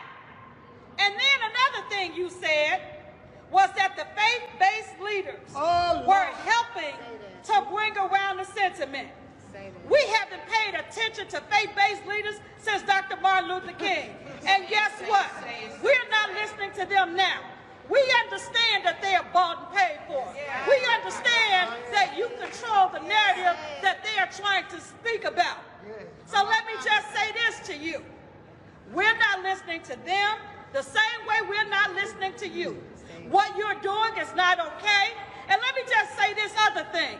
And 0.99 1.13
then 1.13 1.51
another 1.51 1.89
thing 1.89 2.13
you 2.13 2.29
said 2.29 2.98
was 3.51 3.69
that 3.75 3.95
the 3.97 4.05
faith-based 4.19 5.01
leaders 5.01 5.39
Oh, 5.55 6.03
were 6.07 6.29
helping 6.45 6.95
to 7.43 7.65
bring 7.73 7.97
around 7.97 8.37
the 8.37 8.45
sentiment. 8.45 9.07
We 9.89 9.99
haven't 10.07 10.41
paid 10.47 10.75
attention 10.75 11.27
to 11.29 11.41
faith-based 11.49 12.05
leaders 12.07 12.35
since 12.59 12.83
Dr. 12.83 13.19
Martin 13.21 13.49
Luther 13.49 13.73
King. 13.73 14.11
And 14.47 14.67
guess 14.69 14.91
what? 15.07 15.27
We're 15.83 16.09
not 16.09 16.31
listening 16.33 16.71
to 16.79 16.85
them 16.85 17.15
now. 17.15 17.41
We 17.89 17.99
understand 18.23 18.85
that 18.85 19.01
they 19.01 19.13
are 19.15 19.25
bought 19.33 19.57
and 19.67 19.77
paid 19.77 19.99
for. 20.07 20.23
We 20.67 20.77
understand 20.95 21.73
that 21.91 22.13
you 22.17 22.29
control 22.39 22.87
the 22.89 22.99
narrative 22.99 23.57
that 23.81 24.03
they 24.03 24.17
are 24.21 24.29
trying 24.31 24.65
to 24.69 24.79
speak 24.79 25.25
about. 25.25 25.57
So 26.25 26.37
let 26.43 26.65
me 26.67 26.73
just 26.83 27.13
say 27.13 27.31
this 27.33 27.67
to 27.67 27.75
you. 27.75 28.01
We're 28.93 29.17
not 29.17 29.41
listening 29.43 29.81
to 29.81 29.95
them 30.05 30.37
the 30.71 30.83
same 30.83 31.19
way 31.27 31.35
we're 31.49 31.69
not 31.69 31.93
listening 31.95 32.33
to 32.37 32.47
you. 32.47 32.81
What 33.29 33.55
you're 33.57 33.79
doing 33.81 34.17
is 34.19 34.33
not 34.35 34.59
okay. 34.59 35.13
And 35.49 35.61
let 35.61 35.75
me 35.75 35.81
just 35.87 36.17
say 36.17 36.33
this 36.33 36.53
other 36.69 36.85
thing. 36.91 37.17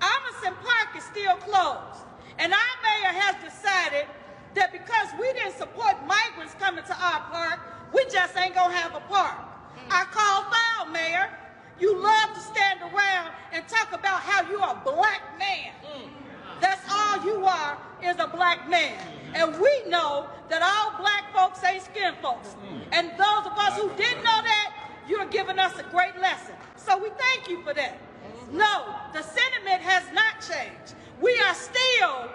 Amundsen 0.00 0.54
Park 0.62 0.96
is 0.96 1.04
still 1.04 1.36
closed. 1.36 2.04
And 2.38 2.52
our 2.52 2.76
mayor 2.84 3.12
has 3.16 3.34
decided 3.40 4.06
that 4.54 4.72
because 4.72 5.08
we 5.18 5.32
didn't 5.32 5.56
support 5.56 5.96
migrants 6.06 6.54
coming 6.60 6.84
to 6.84 6.92
our 6.92 7.20
park, 7.32 7.60
we 7.92 8.04
just 8.12 8.36
ain't 8.36 8.54
gonna 8.54 8.74
have 8.74 8.94
a 8.94 9.00
park. 9.08 9.36
Mm. 9.36 9.88
I 9.90 10.04
call 10.12 10.44
foul, 10.52 10.92
Mayor. 10.92 11.28
You 11.80 11.96
love 11.96 12.34
to 12.34 12.40
stand 12.40 12.80
around 12.80 13.32
and 13.52 13.66
talk 13.68 13.92
about 13.92 14.20
how 14.20 14.48
you're 14.50 14.60
a 14.60 14.80
black 14.84 15.22
man. 15.38 15.72
Mm. 15.84 16.08
That's 16.60 16.80
all 16.90 17.24
you 17.24 17.44
are 17.44 17.78
is 18.04 18.16
a 18.18 18.26
black 18.28 18.68
man. 18.68 18.96
Mm. 18.96 19.36
And 19.36 19.60
we 19.60 19.88
know 19.88 20.28
that 20.48 20.60
all 20.60 21.00
black 21.00 21.32
folks 21.32 21.64
ain't 21.64 21.84
skin 21.84 22.12
folks. 22.20 22.56
And 22.92 23.10
those 23.12 23.44
of 23.44 23.52
us 23.56 23.80
who 23.80 23.88
didn't 23.96 24.24
know 24.24 24.40
that, 24.44 24.75
you're 25.08 25.26
giving 25.26 25.58
us 25.58 25.78
a 25.78 25.82
great 25.84 26.18
lesson. 26.20 26.54
So 26.76 26.98
we 26.98 27.10
thank 27.10 27.48
you 27.48 27.62
for 27.62 27.74
that. 27.74 27.98
No, 28.52 28.94
the 29.12 29.22
sentiment 29.22 29.82
has 29.82 30.04
not 30.14 30.34
changed. 30.40 30.94
We 31.20 31.38
are 31.40 31.54
still 31.54 32.30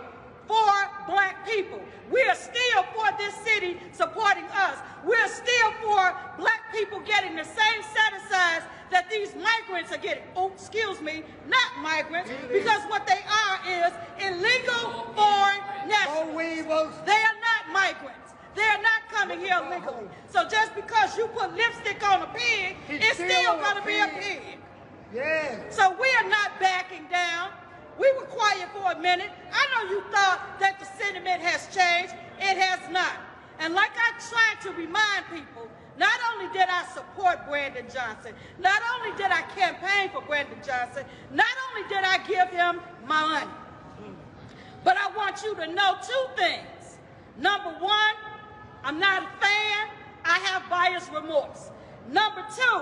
for 0.48 0.74
black 1.08 1.48
people. 1.48 1.82
We 2.12 2.22
are 2.24 2.36
still 2.36 2.84
for 2.94 3.08
this 3.18 3.34
city 3.36 3.78
supporting 3.94 4.44
us. 4.46 4.78
We're 5.06 5.28
still 5.30 5.72
for 5.82 6.14
black 6.38 6.74
people 6.74 7.00
getting 7.02 7.36
the 7.36 7.46
same 7.46 7.82
set 7.82 8.14
asides 8.20 8.66
that 8.92 9.10
these 9.10 9.34
migrants 9.36 9.92
are 9.92 9.98
getting. 9.98 10.24
Oh, 10.36 10.52
excuse 10.52 11.00
me, 11.02 11.24
not 11.48 11.82
migrants, 11.82 12.30
because 12.52 12.82
what 12.90 13.08
they 13.08 13.22
are 13.24 13.60
is 13.66 13.94
illegal 14.20 15.08
foreign 15.16 15.62
nationals. 15.88 16.94
They 17.06 17.16
are 17.16 17.40
not 17.40 17.72
migrants. 17.72 18.31
They 18.56 18.62
are 18.64 18.82
not 18.82 19.02
coming 19.10 19.40
here 19.40 19.58
illegally. 19.64 20.08
So 20.30 20.48
just 20.48 20.76
because 20.76 21.18
you 21.18 21.28
put 21.28 21.56
lipstick 21.56 22.06
on 22.08 22.24
a 22.24 22.28
pig, 22.28 22.76
He's 22.88 23.00
it's 23.02 23.16
still 23.16 23.58
going 23.58 23.78
to 23.78 23.86
be 23.86 24.00
a 24.00 24.08
pig. 24.08 24.42
pig. 24.42 24.60
Yes. 25.14 25.76
So 25.76 25.90
we 26.00 26.08
are 26.22 26.30
not 26.30 26.60
backing 26.60 27.06
down. 27.12 27.52
We 28.00 28.12
were 28.18 28.26
quiet 28.26 28.68
for 28.74 28.92
a 28.92 29.00
minute. 29.00 29.30
I 29.52 29.68
know 29.74 29.90
you 29.92 30.02
thought 30.12 30.42
that 30.60 30.80
the 30.80 30.86
sentiment 31.02 31.42
has 31.42 31.68
changed. 31.76 32.14
It 32.40 32.58
has 32.58 32.80
not. 32.92 33.14
And 33.60 33.74
like 33.74 33.92
I 33.96 34.12
tried 34.20 34.62
to 34.64 34.72
remind 34.72 35.26
people, 35.32 35.68
not 36.00 36.20
only 36.34 36.52
did 36.52 36.68
I 36.70 36.84
support 36.94 37.46
Brandon 37.48 37.86
Johnson, 37.94 38.34
not 38.60 38.82
only 38.96 39.16
did 39.18 39.30
I 39.32 39.42
campaign 39.56 40.10
for 40.12 40.22
Brandon 40.26 40.58
Johnson, 40.66 41.04
not 41.32 41.54
only 41.70 41.88
did 41.90 42.04
I 42.04 42.18
give 42.26 42.50
him 42.50 42.82
my 43.06 43.22
money, 43.28 43.52
but 44.84 44.98
I 44.98 45.12
want 45.16 45.44
you 45.44 45.54
to 45.56 45.68
know 45.72 45.96
two 46.02 46.26
things. 46.42 46.98
Number 47.38 47.70
one, 47.80 48.16
I'm 48.84 49.00
not 49.00 49.24
a 49.24 49.28
fan. 49.44 49.88
I 50.26 50.40
have 50.50 50.70
buyer's 50.70 51.10
remorse. 51.10 51.70
Number 52.10 52.44
two, 52.56 52.82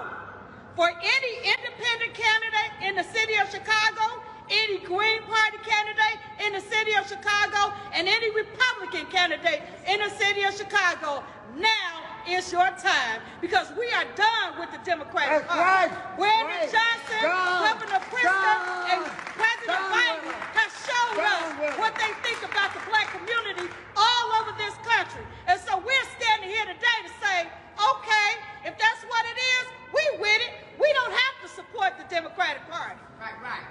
for 0.75 0.87
any 0.89 1.33
independent 1.43 2.13
candidate 2.13 2.71
in 2.87 2.95
the 2.95 3.03
city 3.03 3.35
of 3.39 3.49
Chicago, 3.51 4.23
any 4.49 4.79
Green 4.79 5.21
Party 5.23 5.57
candidate 5.63 6.19
in 6.45 6.53
the 6.53 6.61
city 6.61 6.95
of 6.95 7.07
Chicago, 7.07 7.73
and 7.93 8.07
any 8.07 8.31
Republican 8.33 9.05
candidate 9.11 9.61
in 9.87 9.99
the 9.99 10.09
city 10.09 10.43
of 10.43 10.55
Chicago. 10.55 11.23
Now 11.57 12.05
is 12.29 12.51
your 12.51 12.69
time 12.77 13.21
because 13.41 13.67
we 13.77 13.89
are 13.91 14.05
done 14.15 14.59
with 14.59 14.69
the 14.71 14.77
Democratic 14.85 15.47
That's 15.47 15.49
Party. 15.49 15.89
right. 15.95 16.17
Brandon 16.17 16.61
Right. 16.61 16.69
Johnson, 16.71 17.21
Done. 17.25 17.61
Governor 17.73 18.01
Pritzker, 18.05 18.45
Done. 18.45 18.91
and 18.91 19.01
President 19.33 19.65
Done 19.81 19.91
Biden 19.91 20.21
with 20.29 20.35
it. 20.37 20.57
have 20.61 20.73
shown 20.85 21.11
Done 21.17 21.25
us 21.25 21.59
with 21.59 21.73
it. 21.73 21.79
what 21.79 21.93
they 21.97 22.11
think 22.21 22.39
about 22.45 22.69
the 22.77 22.81
black 22.89 23.07
community 23.17 23.65
all 23.97 24.27
over 24.41 24.51
this 24.61 24.75
country. 24.85 25.25
And 25.47 25.57
so 25.61 25.77
we're 25.81 26.07
standing 26.21 26.49
here 26.53 26.65
today 26.69 26.97
to 27.07 27.11
say, 27.25 27.37
okay, 27.81 28.29
if 28.65 28.77
that's 28.77 29.01
what 29.09 29.23
it 29.25 29.37
is, 29.39 29.63
we 29.89 30.03
with 30.21 30.41
it. 30.45 30.53
We 30.77 30.91
don't 31.01 31.11
have 31.13 31.35
to 31.43 31.47
support 31.49 31.97
the 31.97 32.05
Democratic 32.13 32.61
Party. 32.69 32.99
Right, 33.19 33.33
right. 33.41 33.65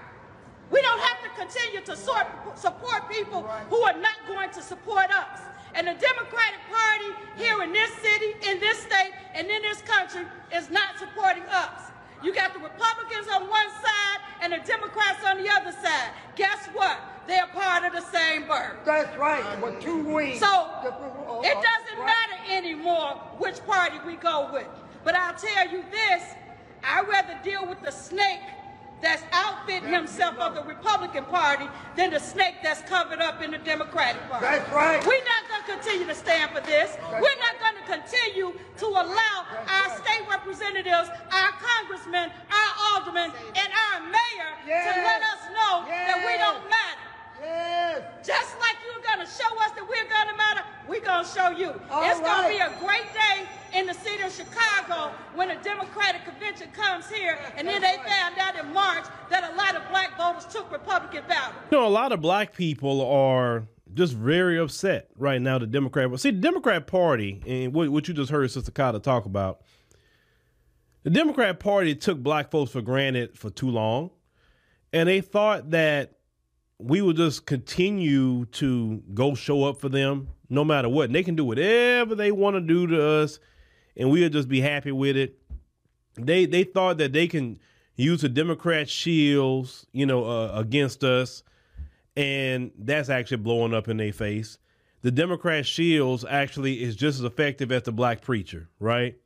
We 0.71 0.83
don't 0.83 1.01
have 1.01 1.23
to 1.23 1.31
continue 1.39 1.81
to 1.87 1.95
sort, 1.97 2.27
support 2.59 3.09
people 3.09 3.43
who 3.71 3.81
are 3.87 3.97
not 3.97 4.19
going 4.27 4.51
to 4.51 4.61
support 4.63 5.09
us. 5.15 5.41
And 5.75 5.87
the 5.87 5.95
Democratic 5.95 6.61
Party 6.69 7.13
here 7.37 7.63
in 7.63 7.73
this 7.73 7.91
city, 8.03 8.33
in 8.51 8.59
this 8.59 8.79
state, 8.79 9.13
and 9.35 9.47
in 9.49 9.63
this 9.63 9.81
country 9.83 10.23
is 10.55 10.71
not 10.71 10.99
supporting 10.99 11.43
us. 11.45 11.83
You 12.23 12.35
got 12.35 12.53
the 12.53 12.59
Republicans 12.59 13.29
on 13.33 13.49
one 13.49 13.71
side 13.71 14.19
and 14.43 14.53
the 14.53 14.59
Democrats 14.67 15.25
on 15.25 15.43
the 15.43 15.49
other 15.49 15.73
side. 15.73 16.11
Guess 16.37 16.67
what? 16.75 16.99
They're 17.27 17.47
part 17.49 17.85
of 17.85 17.93
the 17.93 18.01
same 18.11 18.47
bird. 18.47 18.79
That's 18.85 19.15
right. 19.19 19.63
With 19.63 19.81
two 19.81 19.99
wings. 20.05 20.41
So 20.41 20.69
The- 20.83 21.49
it 21.49 21.55
doesn't 21.63 21.99
matter 22.05 22.35
anymore 22.51 23.13
which 23.39 23.65
party 23.67 23.99
we 24.07 24.17
go 24.17 24.51
with. 24.53 24.67
But 25.05 25.15
I'll 25.15 25.35
tell 25.35 25.69
you 25.69 25.85
this, 25.91 26.23
I'd 26.83 27.07
rather 27.09 27.39
deal 27.45 27.65
with 27.67 27.83
the 27.83 27.93
snake 27.93 28.41
that's 29.01 29.23
outfitting 29.33 29.93
himself 29.93 30.37
of 30.39 30.57
the 30.57 30.63
Republican 30.65 31.25
Party 31.27 31.69
than 31.95 32.11
the 32.11 32.19
snake 32.19 32.57
that's 32.65 32.83
covered 32.83 33.21
up 33.21 33.41
in 33.41 33.53
the 33.53 33.59
Democratic 33.59 34.21
Party. 34.29 34.45
That's 34.45 34.58
right. 34.73 35.01
We're 35.07 35.25
not 35.25 35.43
going 35.49 35.63
to 35.65 35.69
continue 35.83 36.07
to 36.07 36.15
stand 36.15 36.51
for 36.53 36.61
this. 36.61 36.97
We're 37.13 37.41
not 37.41 37.57
going 37.61 37.77
to 37.81 37.87
continue 37.87 38.53
to 38.79 38.87
allow 38.87 39.37
our 39.69 39.89
state 39.97 40.25
representatives, 40.31 41.09
our 41.33 41.53
congressmen, 41.59 42.31
our 42.51 42.71
aldermen, 42.93 43.31
and 43.33 43.69
our 43.73 44.01
mayor 44.07 44.51
to 44.65 44.91
let 45.03 45.23
us 45.23 45.41
know 45.53 45.85
that 45.89 46.19
we 46.25 46.37
don't 46.39 46.65
matter. 46.69 47.09
Yes. 47.41 48.27
Just 48.27 48.59
like 48.59 48.77
you're 48.85 49.03
gonna 49.03 49.25
show 49.25 49.57
us 49.63 49.71
that 49.73 49.87
we're 49.89 50.09
gonna 50.09 50.37
matter, 50.37 50.63
we're 50.89 51.01
gonna 51.01 51.27
show 51.27 51.51
you. 51.51 51.73
All 51.89 52.03
it's 52.03 52.21
gonna 52.21 52.49
be 52.49 52.59
a 52.59 52.73
great 52.81 53.07
day 53.15 53.47
in 53.79 53.87
the 53.87 53.95
city 53.95 54.23
of 54.23 54.33
Chicago 54.33 55.13
when 55.35 55.51
a 55.51 55.63
Democratic 55.63 56.25
convention 56.25 56.69
comes 56.73 57.09
here, 57.09 57.39
and 57.57 57.67
then 57.67 57.81
they 57.81 57.97
found 58.05 58.39
out 58.39 58.59
in 58.59 58.73
March 58.73 59.05
that 59.31 59.53
a 59.53 59.57
lot 59.57 59.77
of 59.77 59.89
black 59.89 60.17
voters 60.19 60.47
took 60.47 60.71
Republican 60.73 61.23
ballots. 61.29 61.57
You 61.71 61.79
know, 61.79 61.87
a 61.87 61.89
lot 61.89 62.13
of 62.13 62.21
black 62.21 62.55
people 62.55 63.09
are 63.09 63.63
just 63.99 64.15
very 64.15 64.59
upset 64.59 65.11
right 65.17 65.43
now. 65.43 65.59
The 65.59 65.67
Democrat, 65.67 66.09
well, 66.09 66.19
see, 66.19 66.31
the 66.31 66.41
Democrat 66.41 66.87
Party, 66.87 67.43
and 67.47 67.75
what, 67.75 67.91
what 67.91 68.09
you 68.09 68.15
just 68.15 68.31
heard 68.31 68.51
Sister 68.51 68.71
Cata 68.71 69.01
talk 69.01 69.27
about, 69.27 69.61
the 71.03 71.11
Democrat 71.11 71.61
Party 71.61 71.95
took 71.95 72.19
black 72.19 72.51
folks 72.51 72.73
for 72.73 72.81
granted 72.81 73.37
for 73.37 73.51
too 73.51 73.71
long, 73.71 74.11
and 74.93 75.09
they 75.09 75.21
thought 75.21 75.71
that 75.71 76.15
we 76.79 77.03
would 77.03 77.17
just 77.17 77.45
continue 77.45 78.45
to 78.47 79.03
go 79.13 79.35
show 79.35 79.65
up 79.65 79.81
for 79.81 79.89
them 79.89 80.29
no 80.49 80.65
matter 80.65 80.89
what. 80.89 81.07
And 81.07 81.15
they 81.15 81.23
can 81.25 81.35
do 81.35 81.45
whatever 81.45 82.15
they 82.15 82.31
want 82.31 82.55
to 82.55 82.61
do 82.61 82.87
to 82.87 83.05
us, 83.05 83.41
and 83.97 84.11
we'll 84.11 84.31
just 84.31 84.49
be 84.49 84.61
happy 84.61 84.93
with 84.93 85.17
it. 85.17 85.39
They 86.15 86.47
they 86.47 86.65
thought 86.65 86.99
that 86.99 87.13
they 87.13 87.27
can 87.27 87.59
use 87.97 88.21
the 88.23 88.29
Democrat 88.29 88.89
shields, 88.89 89.87
you 89.93 90.07
know, 90.07 90.25
uh, 90.25 90.53
against 90.55 91.03
us, 91.03 91.43
and 92.19 92.73
that's 92.77 93.09
actually 93.11 93.37
blowing 93.37 93.73
up 93.73 93.87
in 93.87 93.97
their 93.97 94.13
face. 94.13 94.59
The 95.03 95.13
Democrat 95.13 95.65
shields 95.65 96.25
actually 96.29 96.83
is 96.83 96.97
just 96.97 97.21
as 97.21 97.25
effective 97.25 97.71
as 97.71 97.85
the 97.85 97.93
black 97.93 98.23
preacher, 98.23 98.69
right? 98.81 99.17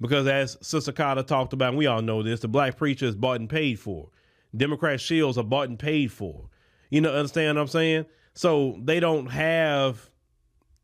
Because 0.00 0.26
as 0.26 0.58
Sister 0.60 0.90
Cata 0.90 1.22
talked 1.22 1.52
about, 1.52 1.68
and 1.68 1.78
we 1.78 1.86
all 1.86 2.02
know 2.02 2.24
this, 2.24 2.40
the 2.40 2.48
black 2.48 2.76
preacher 2.76 3.06
is 3.06 3.14
bought 3.14 3.38
and 3.38 3.48
paid 3.48 3.78
for. 3.78 4.08
Democrat 4.56 5.00
shields 5.00 5.38
are 5.38 5.44
bought 5.44 5.68
and 5.68 5.78
paid 5.78 6.10
for. 6.10 6.48
You 6.90 7.00
know, 7.00 7.14
understand 7.14 7.56
what 7.56 7.62
I'm 7.62 7.68
saying? 7.68 8.06
So 8.34 8.80
they 8.82 8.98
don't 8.98 9.26
have 9.26 10.10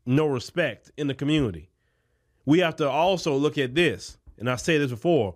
no 0.05 0.27
respect 0.27 0.89
in 0.95 1.07
the 1.07 1.13
community. 1.13 1.69
We 2.45 2.59
have 2.59 2.77
to 2.77 2.89
also 2.89 3.35
look 3.35 3.57
at 3.57 3.75
this, 3.75 4.17
and 4.37 4.49
I 4.49 4.55
said 4.55 4.79
this 4.79 4.91
before 4.91 5.35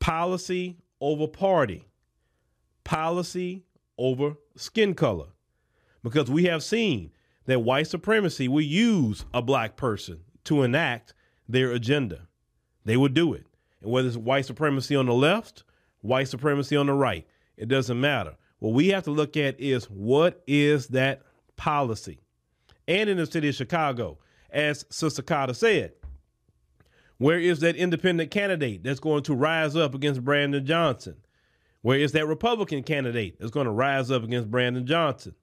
policy 0.00 0.78
over 1.00 1.28
party, 1.28 1.86
policy 2.82 3.66
over 4.00 4.34
skin 4.60 4.94
color. 4.94 5.26
Because 6.02 6.30
we 6.30 6.44
have 6.44 6.62
seen 6.62 7.10
that 7.46 7.60
white 7.60 7.86
supremacy 7.86 8.48
will 8.48 8.60
use 8.60 9.24
a 9.34 9.42
black 9.42 9.76
person 9.76 10.20
to 10.44 10.62
enact 10.62 11.14
their 11.48 11.72
agenda. 11.72 12.28
They 12.84 12.96
would 12.96 13.14
do 13.14 13.34
it. 13.34 13.46
And 13.82 13.90
whether 13.90 14.08
it's 14.08 14.16
white 14.16 14.46
supremacy 14.46 14.96
on 14.96 15.06
the 15.06 15.14
left, 15.14 15.64
white 16.00 16.28
supremacy 16.28 16.76
on 16.76 16.86
the 16.86 16.94
right, 16.94 17.26
it 17.56 17.68
doesn't 17.68 18.00
matter. 18.00 18.36
What 18.58 18.74
we 18.74 18.88
have 18.88 19.04
to 19.04 19.10
look 19.10 19.36
at 19.36 19.58
is 19.60 19.86
what 19.86 20.42
is 20.46 20.88
that 20.88 21.22
policy? 21.56 22.20
And 22.86 23.08
in 23.10 23.16
the 23.16 23.26
city 23.26 23.48
of 23.48 23.54
Chicago, 23.54 24.18
as 24.50 24.84
Sister 24.90 25.22
Cata 25.22 25.54
said, 25.54 25.92
where 27.18 27.38
is 27.38 27.60
that 27.60 27.76
independent 27.76 28.30
candidate 28.30 28.82
that's 28.82 29.00
going 29.00 29.22
to 29.24 29.34
rise 29.34 29.76
up 29.76 29.94
against 29.94 30.24
Brandon 30.24 30.64
Johnson? 30.64 31.16
Where 31.82 31.98
is 31.98 32.12
that 32.12 32.26
Republican 32.26 32.82
candidate 32.82 33.36
that's 33.38 33.50
going 33.50 33.66
to 33.66 33.72
rise 33.72 34.10
up 34.10 34.22
against 34.22 34.50
Brandon 34.50 34.86
Johnson? 34.86 35.34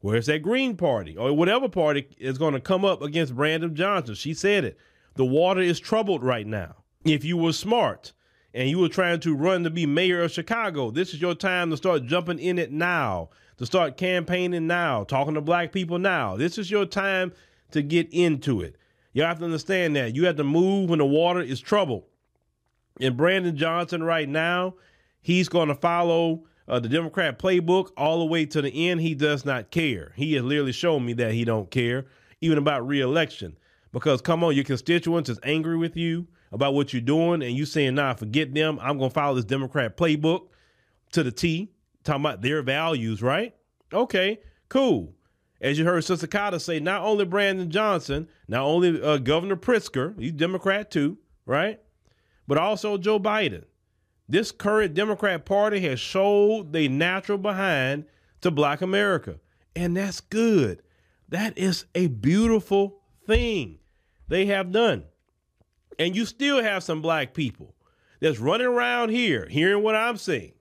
Where 0.00 0.16
is 0.16 0.26
that 0.26 0.42
Green 0.42 0.76
Party 0.76 1.16
or 1.16 1.32
whatever 1.32 1.68
party 1.68 2.08
is 2.18 2.38
going 2.38 2.54
to 2.54 2.60
come 2.60 2.84
up 2.84 3.02
against 3.02 3.34
Brandon 3.34 3.74
Johnson? 3.74 4.14
She 4.14 4.34
said 4.34 4.64
it. 4.64 4.78
The 5.14 5.24
water 5.24 5.60
is 5.60 5.78
troubled 5.78 6.24
right 6.24 6.46
now. 6.46 6.76
If 7.04 7.24
you 7.24 7.36
were 7.36 7.52
smart 7.52 8.12
and 8.54 8.68
you 8.68 8.78
were 8.78 8.88
trying 8.88 9.20
to 9.20 9.34
run 9.34 9.64
to 9.64 9.70
be 9.70 9.86
mayor 9.86 10.22
of 10.22 10.30
Chicago, 10.30 10.90
this 10.90 11.14
is 11.14 11.20
your 11.20 11.34
time 11.34 11.70
to 11.70 11.76
start 11.76 12.06
jumping 12.06 12.38
in 12.38 12.58
it 12.58 12.72
now, 12.72 13.30
to 13.58 13.66
start 13.66 13.96
campaigning 13.96 14.66
now, 14.66 15.04
talking 15.04 15.34
to 15.34 15.40
black 15.40 15.72
people 15.72 15.98
now. 15.98 16.36
This 16.36 16.58
is 16.58 16.70
your 16.70 16.86
time 16.86 17.32
to 17.72 17.82
get 17.82 18.08
into 18.12 18.60
it. 18.60 18.76
You 19.12 19.22
have 19.22 19.38
to 19.40 19.44
understand 19.44 19.96
that. 19.96 20.14
You 20.14 20.26
have 20.26 20.36
to 20.36 20.44
move 20.44 20.90
when 20.90 21.00
the 21.00 21.06
water 21.06 21.40
is 21.40 21.60
troubled. 21.60 22.04
And 23.00 23.16
Brandon 23.16 23.56
Johnson, 23.56 24.02
right 24.02 24.28
now, 24.28 24.74
he's 25.22 25.48
going 25.48 25.68
to 25.68 25.74
follow 25.74 26.44
uh, 26.68 26.78
the 26.78 26.88
Democrat 26.88 27.38
playbook 27.38 27.90
all 27.96 28.18
the 28.18 28.26
way 28.26 28.44
to 28.46 28.60
the 28.60 28.88
end. 28.88 29.00
He 29.00 29.14
does 29.14 29.44
not 29.44 29.70
care. 29.70 30.12
He 30.16 30.34
has 30.34 30.42
literally 30.42 30.72
shown 30.72 31.06
me 31.06 31.14
that 31.14 31.32
he 31.32 31.44
don't 31.44 31.70
care, 31.70 32.06
even 32.40 32.58
about 32.58 32.86
reelection. 32.86 33.56
Because 33.92 34.20
come 34.20 34.44
on, 34.44 34.54
your 34.54 34.64
constituents 34.64 35.30
is 35.30 35.38
angry 35.42 35.76
with 35.76 35.96
you 35.96 36.26
about 36.50 36.74
what 36.74 36.92
you're 36.92 37.02
doing, 37.02 37.42
and 37.42 37.56
you 37.56 37.64
saying, 37.64 37.94
"Nah, 37.94 38.14
forget 38.14 38.52
them. 38.54 38.78
I'm 38.80 38.98
going 38.98 39.10
to 39.10 39.14
follow 39.14 39.34
this 39.36 39.44
Democrat 39.44 39.96
playbook 39.96 40.48
to 41.12 41.22
the 41.22 41.32
T." 41.32 41.72
Talking 42.04 42.22
about 42.22 42.42
their 42.42 42.62
values, 42.62 43.22
right? 43.22 43.54
Okay, 43.92 44.40
cool. 44.68 45.14
As 45.60 45.78
you 45.78 45.84
heard 45.84 46.02
Sister 46.02 46.26
Cata 46.26 46.58
say, 46.58 46.80
not 46.80 47.02
only 47.02 47.24
Brandon 47.24 47.70
Johnson, 47.70 48.28
not 48.48 48.62
only 48.62 49.00
uh, 49.00 49.18
Governor 49.18 49.54
Pritzker, 49.54 50.18
he's 50.18 50.32
Democrat 50.32 50.90
too, 50.90 51.18
right? 51.46 51.78
But 52.48 52.58
also 52.58 52.98
Joe 52.98 53.20
Biden. 53.20 53.64
This 54.32 54.50
current 54.50 54.94
Democrat 54.94 55.44
Party 55.44 55.80
has 55.80 56.00
showed 56.00 56.72
the 56.72 56.88
natural 56.88 57.36
behind 57.36 58.06
to 58.40 58.50
Black 58.50 58.80
America, 58.80 59.38
and 59.76 59.94
that's 59.94 60.22
good. 60.22 60.82
That 61.28 61.58
is 61.58 61.84
a 61.94 62.06
beautiful 62.06 63.02
thing 63.26 63.80
they 64.28 64.46
have 64.46 64.72
done. 64.72 65.04
And 65.98 66.16
you 66.16 66.24
still 66.24 66.62
have 66.62 66.82
some 66.82 67.02
black 67.02 67.34
people 67.34 67.74
that's 68.20 68.38
running 68.38 68.68
around 68.68 69.10
here 69.10 69.46
hearing 69.50 69.82
what 69.82 69.96
I'm 69.96 70.16
saying. 70.16 70.54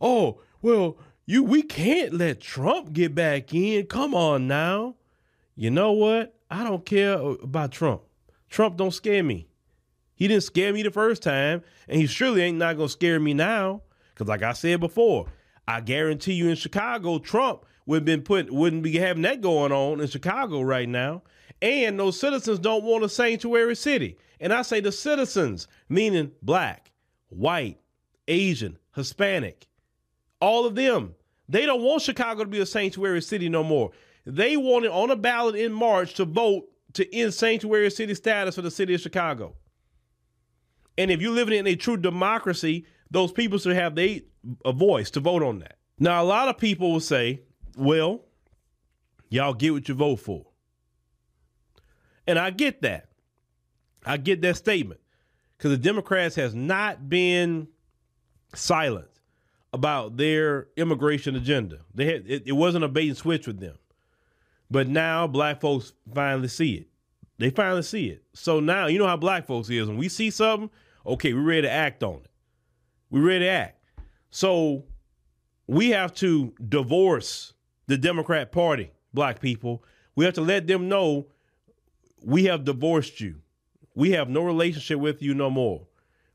Oh, 0.00 0.40
well, 0.62 0.96
you 1.26 1.42
we 1.42 1.62
can't 1.62 2.14
let 2.14 2.40
Trump 2.40 2.92
get 2.92 3.12
back 3.12 3.52
in. 3.52 3.86
Come 3.86 4.14
on 4.14 4.46
now. 4.46 4.94
You 5.56 5.72
know 5.72 5.90
what? 5.90 6.38
I 6.48 6.62
don't 6.62 6.86
care 6.86 7.14
about 7.14 7.72
Trump. 7.72 8.02
Trump 8.48 8.76
don't 8.76 8.94
scare 8.94 9.24
me. 9.24 9.48
He 10.16 10.28
didn't 10.28 10.44
scare 10.44 10.72
me 10.72 10.82
the 10.82 10.90
first 10.90 11.22
time, 11.22 11.62
and 11.88 12.00
he 12.00 12.06
surely 12.06 12.42
ain't 12.42 12.58
not 12.58 12.76
gonna 12.76 12.88
scare 12.88 13.18
me 13.18 13.34
now. 13.34 13.82
Cause 14.14 14.28
like 14.28 14.42
I 14.42 14.52
said 14.52 14.80
before, 14.80 15.26
I 15.66 15.80
guarantee 15.80 16.34
you 16.34 16.48
in 16.48 16.56
Chicago, 16.56 17.18
Trump 17.18 17.64
would 17.86 18.04
been 18.04 18.22
put 18.22 18.50
wouldn't 18.50 18.82
be 18.82 18.96
having 18.96 19.22
that 19.22 19.40
going 19.40 19.72
on 19.72 20.00
in 20.00 20.06
Chicago 20.06 20.62
right 20.62 20.88
now. 20.88 21.22
And 21.60 21.98
those 21.98 22.18
citizens 22.18 22.58
don't 22.58 22.84
want 22.84 23.04
a 23.04 23.08
sanctuary 23.08 23.76
city. 23.76 24.16
And 24.40 24.52
I 24.52 24.62
say 24.62 24.80
the 24.80 24.92
citizens, 24.92 25.66
meaning 25.88 26.32
black, 26.42 26.90
white, 27.28 27.78
Asian, 28.28 28.78
Hispanic, 28.94 29.66
all 30.40 30.66
of 30.66 30.74
them. 30.74 31.14
They 31.48 31.66
don't 31.66 31.82
want 31.82 32.02
Chicago 32.02 32.44
to 32.44 32.50
be 32.50 32.60
a 32.60 32.66
sanctuary 32.66 33.20
city 33.20 33.48
no 33.48 33.62
more. 33.62 33.90
They 34.26 34.56
wanted 34.56 34.90
on 34.90 35.10
a 35.10 35.16
ballot 35.16 35.56
in 35.56 35.72
March 35.72 36.14
to 36.14 36.24
vote 36.24 36.68
to 36.94 37.14
end 37.14 37.34
sanctuary 37.34 37.90
city 37.90 38.14
status 38.14 38.54
for 38.54 38.62
the 38.62 38.70
city 38.70 38.94
of 38.94 39.00
Chicago. 39.00 39.54
And 40.96 41.10
if 41.10 41.20
you're 41.20 41.32
living 41.32 41.58
in 41.58 41.66
a 41.66 41.76
true 41.76 41.96
democracy, 41.96 42.86
those 43.10 43.32
people 43.32 43.58
should 43.58 43.76
have 43.76 43.94
they, 43.94 44.22
a 44.64 44.72
voice 44.72 45.10
to 45.12 45.20
vote 45.20 45.42
on 45.42 45.60
that. 45.60 45.78
Now, 45.98 46.22
a 46.22 46.24
lot 46.24 46.48
of 46.48 46.58
people 46.58 46.92
will 46.92 47.00
say, 47.00 47.42
well, 47.76 48.22
y'all 49.28 49.54
get 49.54 49.72
what 49.72 49.88
you 49.88 49.94
vote 49.94 50.16
for. 50.16 50.46
And 52.26 52.38
I 52.38 52.50
get 52.50 52.82
that. 52.82 53.08
I 54.06 54.16
get 54.16 54.42
that 54.42 54.56
statement 54.56 55.00
because 55.56 55.70
the 55.70 55.82
Democrats 55.82 56.36
has 56.36 56.54
not 56.54 57.08
been 57.08 57.68
silent 58.54 59.08
about 59.72 60.16
their 60.16 60.68
immigration 60.76 61.34
agenda. 61.36 61.78
They 61.94 62.06
had 62.06 62.24
it, 62.26 62.44
it 62.46 62.52
wasn't 62.52 62.84
a 62.84 62.88
bait 62.88 63.08
and 63.08 63.16
switch 63.16 63.46
with 63.46 63.60
them. 63.60 63.76
But 64.70 64.88
now 64.88 65.26
black 65.26 65.60
folks 65.60 65.92
finally 66.14 66.48
see 66.48 66.74
it. 66.74 66.88
They 67.38 67.50
finally 67.50 67.82
see 67.82 68.08
it. 68.08 68.22
So 68.34 68.60
now 68.60 68.86
you 68.86 68.98
know 68.98 69.06
how 69.06 69.16
black 69.16 69.46
folks 69.46 69.68
is. 69.70 69.88
When 69.88 69.96
we 69.96 70.08
see 70.08 70.30
something, 70.30 70.70
okay, 71.06 71.32
we're 71.32 71.42
ready 71.42 71.62
to 71.62 71.70
act 71.70 72.02
on 72.02 72.16
it. 72.16 72.30
We're 73.10 73.26
ready 73.26 73.44
to 73.44 73.50
act. 73.50 73.80
So 74.30 74.84
we 75.66 75.90
have 75.90 76.14
to 76.14 76.52
divorce 76.68 77.52
the 77.86 77.96
Democrat 77.96 78.52
Party, 78.52 78.90
black 79.12 79.40
people. 79.40 79.84
We 80.16 80.24
have 80.24 80.34
to 80.34 80.40
let 80.40 80.66
them 80.66 80.88
know 80.88 81.26
we 82.22 82.44
have 82.44 82.64
divorced 82.64 83.20
you. 83.20 83.36
We 83.94 84.12
have 84.12 84.28
no 84.28 84.42
relationship 84.42 84.98
with 84.98 85.22
you 85.22 85.34
no 85.34 85.50
more. 85.50 85.86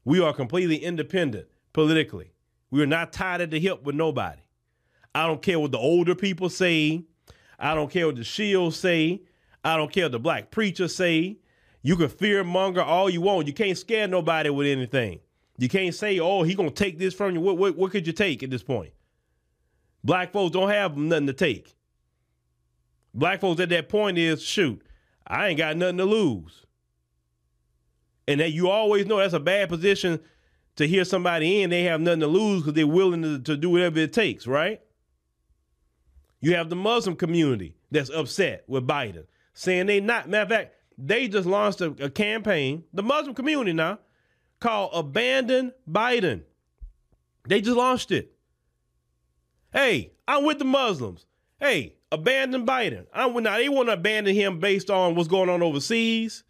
We 0.06 0.22
are 0.22 0.34
completely 0.34 0.78
independent 0.78 1.48
politically. 1.74 2.32
We 2.72 2.82
are 2.82 2.88
not 2.88 3.12
tied 3.12 3.42
at 3.42 3.52
the 3.52 3.60
hip 3.60 3.84
with 3.84 3.96
nobody. 3.96 4.42
I 5.14 5.26
don't 5.28 5.42
care 5.42 5.60
what 5.60 5.72
the 5.72 5.78
older 5.78 6.16
people 6.16 6.50
say. 6.50 7.04
I 7.58 7.74
don't 7.76 7.92
care 7.92 8.06
what 8.08 8.16
the 8.16 8.24
shields 8.24 8.78
say. 8.78 9.24
I 9.64 9.76
don't 9.76 9.92
care 9.92 10.06
what 10.06 10.14
the 10.14 10.20
black 10.20 10.52
preachers 10.52 10.96
say. 10.96 11.40
You 11.82 11.96
can 11.96 12.10
fear 12.10 12.44
monger 12.44 12.82
all 12.82 13.10
you 13.10 13.22
want. 13.22 13.48
You 13.48 13.54
can't 13.54 13.78
scare 13.78 14.08
nobody 14.08 14.50
with 14.50 14.68
anything. 14.68 15.20
You 15.58 15.70
can't 15.70 15.96
say, 15.96 16.20
"Oh, 16.20 16.44
he 16.44 16.56
gonna 16.56 16.72
take 16.72 17.00
this 17.00 17.14
from 17.14 17.34
you." 17.34 17.42
What, 17.42 17.58
what 17.58 17.78
what 17.78 17.92
could 17.92 18.08
you 18.08 18.14
take 18.14 18.44
at 18.44 18.50
this 18.50 18.64
point? 18.64 18.92
Black 20.04 20.32
folks 20.32 20.54
don't 20.54 20.70
have 20.70 20.98
nothing 20.98 21.28
to 21.28 21.34
take. 21.34 21.76
Black 23.14 23.42
folks 23.42 23.60
at 23.62 23.70
that 23.70 23.90
point 23.90 24.18
is 24.18 24.42
shoot. 24.42 24.82
I 25.28 25.50
ain't 25.50 25.58
got 25.58 25.78
nothing 25.78 25.98
to 25.98 26.06
lose. 26.06 26.66
And 28.28 28.40
that 28.40 28.52
you 28.52 28.70
always 28.70 29.06
know 29.06 29.18
that's 29.18 29.34
a 29.34 29.40
bad 29.40 29.70
position 29.70 30.20
to 30.76 30.88
hear 30.88 31.04
somebody 31.04 31.62
in, 31.62 31.70
they 31.70 31.84
have 31.84 32.00
nothing 32.00 32.22
to 32.22 32.28
lose 32.28 32.62
because 32.62 32.74
they're 32.74 32.88
willing 32.88 33.22
to, 33.22 33.40
to 33.40 33.58
do 33.58 33.70
whatever 33.70 34.00
it 34.00 34.14
takes, 34.14 34.48
right? 34.48 34.80
You 36.40 36.56
have 36.56 36.70
the 36.70 36.76
Muslim 36.76 37.18
community 37.18 37.76
that's 37.92 38.10
upset 38.10 38.64
with 38.68 38.88
Biden, 38.88 39.26
saying 39.54 39.88
they 39.88 40.00
not. 40.00 40.30
Matter 40.30 40.44
of 40.44 40.50
fact, 40.50 40.76
they 41.08 41.28
just 41.28 41.48
launched 41.48 41.82
a, 41.82 41.88
a 42.04 42.10
campaign, 42.10 42.84
the 42.94 43.04
Muslim 43.04 43.34
community 43.34 43.74
now, 43.74 44.00
called 44.60 44.92
Abandon 44.94 45.72
Biden. 45.90 46.44
They 47.48 47.62
just 47.62 47.78
launched 47.78 48.12
it. 48.12 48.34
Hey, 49.72 50.12
I'm 50.28 50.44
with 50.44 50.60
the 50.60 50.66
Muslims. 50.66 51.26
Hey, 51.60 51.96
abandon 52.12 52.66
Biden. 52.66 53.06
I'm 53.14 53.34
now 53.44 53.58
they 53.58 53.70
want 53.70 53.90
to 53.90 53.94
abandon 53.94 54.36
him 54.36 54.60
based 54.60 54.90
on 54.90 55.16
what's 55.16 55.28
going 55.28 55.50
on 55.50 55.62
overseas 55.62 56.44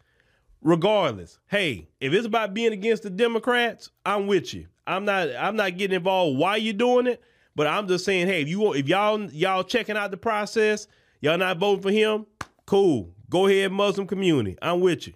regardless, 0.62 1.38
hey, 1.48 1.88
if 2.00 2.12
it's 2.12 2.26
about 2.26 2.54
being 2.54 2.72
against 2.72 3.02
the 3.02 3.10
Democrats, 3.10 3.90
I'm 4.04 4.26
with 4.26 4.52
you. 4.54 4.66
I'm 4.86 5.04
not 5.04 5.28
I'm 5.38 5.56
not 5.56 5.76
getting 5.76 5.96
involved 5.96 6.38
why 6.38 6.56
you're 6.56 6.74
doing 6.74 7.06
it, 7.06 7.22
but 7.54 7.66
I'm 7.66 7.86
just 7.86 8.04
saying, 8.04 8.26
hey, 8.26 8.42
if 8.42 8.48
you 8.48 8.72
if 8.74 8.88
y'all 8.88 9.20
y'all 9.30 9.64
checking 9.64 9.96
out 9.96 10.10
the 10.10 10.16
process, 10.16 10.86
y'all 11.20 11.38
not 11.38 11.58
voting 11.58 11.82
for 11.82 11.90
him, 11.90 12.26
cool. 12.66 13.14
Go 13.30 13.46
ahead, 13.46 13.72
Muslim 13.72 14.06
community. 14.06 14.58
I'm 14.60 14.80
with 14.80 15.06
you. 15.06 15.14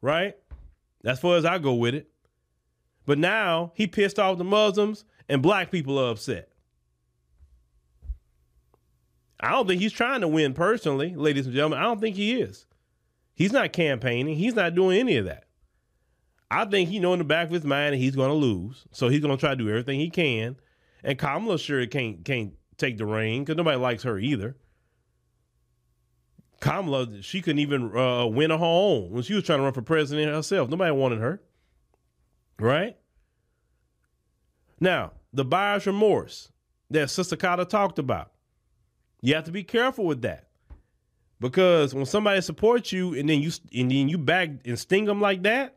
Right? 0.00 0.36
That's 1.02 1.20
far 1.20 1.36
as 1.36 1.44
I 1.44 1.58
go 1.58 1.74
with 1.74 1.94
it. 1.94 2.08
But 3.06 3.18
now 3.18 3.72
he 3.74 3.86
pissed 3.86 4.18
off 4.18 4.38
the 4.38 4.44
Muslims 4.44 5.04
and 5.28 5.42
black 5.42 5.70
people 5.70 5.98
are 5.98 6.10
upset. 6.10 6.50
I 9.40 9.50
don't 9.50 9.66
think 9.66 9.80
he's 9.82 9.92
trying 9.92 10.20
to 10.20 10.28
win 10.28 10.54
personally, 10.54 11.14
ladies 11.14 11.46
and 11.46 11.54
gentlemen. 11.54 11.78
I 11.78 11.82
don't 11.82 12.00
think 12.00 12.16
he 12.16 12.40
is. 12.40 12.66
He's 13.34 13.52
not 13.52 13.72
campaigning. 13.72 14.36
He's 14.36 14.54
not 14.54 14.74
doing 14.74 14.98
any 14.98 15.16
of 15.16 15.26
that. 15.26 15.44
I 16.50 16.64
think 16.66 16.88
he 16.88 16.98
know 16.98 17.12
in 17.12 17.18
the 17.18 17.24
back 17.24 17.48
of 17.48 17.52
his 17.52 17.64
mind 17.64 17.96
he's 17.96 18.14
going 18.14 18.28
to 18.28 18.34
lose, 18.34 18.86
so 18.92 19.08
he's 19.08 19.20
going 19.20 19.36
to 19.36 19.40
try 19.40 19.50
to 19.50 19.56
do 19.56 19.68
everything 19.68 19.98
he 19.98 20.08
can. 20.08 20.56
And 21.02 21.18
Kamala 21.18 21.58
sure 21.58 21.84
can't 21.86 22.24
can't 22.24 22.54
take 22.78 22.96
the 22.96 23.06
reign 23.06 23.42
because 23.42 23.56
nobody 23.56 23.76
likes 23.76 24.04
her 24.04 24.18
either. 24.18 24.56
Kamala, 26.64 27.20
she 27.20 27.42
couldn't 27.42 27.58
even 27.58 27.94
uh, 27.94 28.24
win 28.24 28.50
a 28.50 28.56
home 28.56 29.10
when 29.10 29.22
she 29.22 29.34
was 29.34 29.44
trying 29.44 29.58
to 29.58 29.64
run 29.64 29.74
for 29.74 29.82
president 29.82 30.32
herself. 30.32 30.70
Nobody 30.70 30.92
wanted 30.92 31.18
her, 31.18 31.42
right? 32.58 32.96
Now 34.80 35.12
the 35.34 35.44
buyer's 35.44 35.86
remorse 35.86 36.50
that 36.88 37.10
Sister 37.10 37.36
Cata 37.36 37.66
talked 37.66 37.98
about. 37.98 38.32
You 39.20 39.34
have 39.34 39.44
to 39.44 39.52
be 39.52 39.62
careful 39.62 40.06
with 40.06 40.22
that. 40.22 40.48
Because 41.38 41.94
when 41.94 42.06
somebody 42.06 42.40
supports 42.40 42.92
you 42.92 43.12
and 43.12 43.28
then 43.28 43.42
you 43.42 43.50
and 43.74 43.90
then 43.90 44.08
you 44.08 44.16
back 44.16 44.48
and 44.64 44.78
sting 44.78 45.04
them 45.04 45.20
like 45.20 45.42
that, 45.42 45.76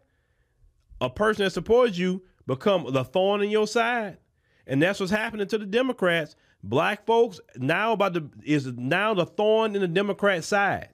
a 1.01 1.09
person 1.09 1.43
that 1.43 1.51
supports 1.51 1.97
you 1.97 2.23
become 2.45 2.93
the 2.93 3.03
thorn 3.03 3.41
in 3.41 3.49
your 3.49 3.67
side. 3.67 4.19
And 4.65 4.81
that's 4.81 5.01
what's 5.01 5.11
happening 5.11 5.47
to 5.47 5.57
the 5.57 5.65
Democrats. 5.65 6.37
Black 6.67 7.05
folks 7.05 7.39
now 7.55 7.93
about 7.93 8.13
the 8.13 8.29
is 8.43 8.67
now 8.67 9.13
the 9.13 9.25
thorn 9.25 9.73
in 9.73 9.81
the 9.81 9.87
Democrat 9.87 10.43
side. 10.43 10.89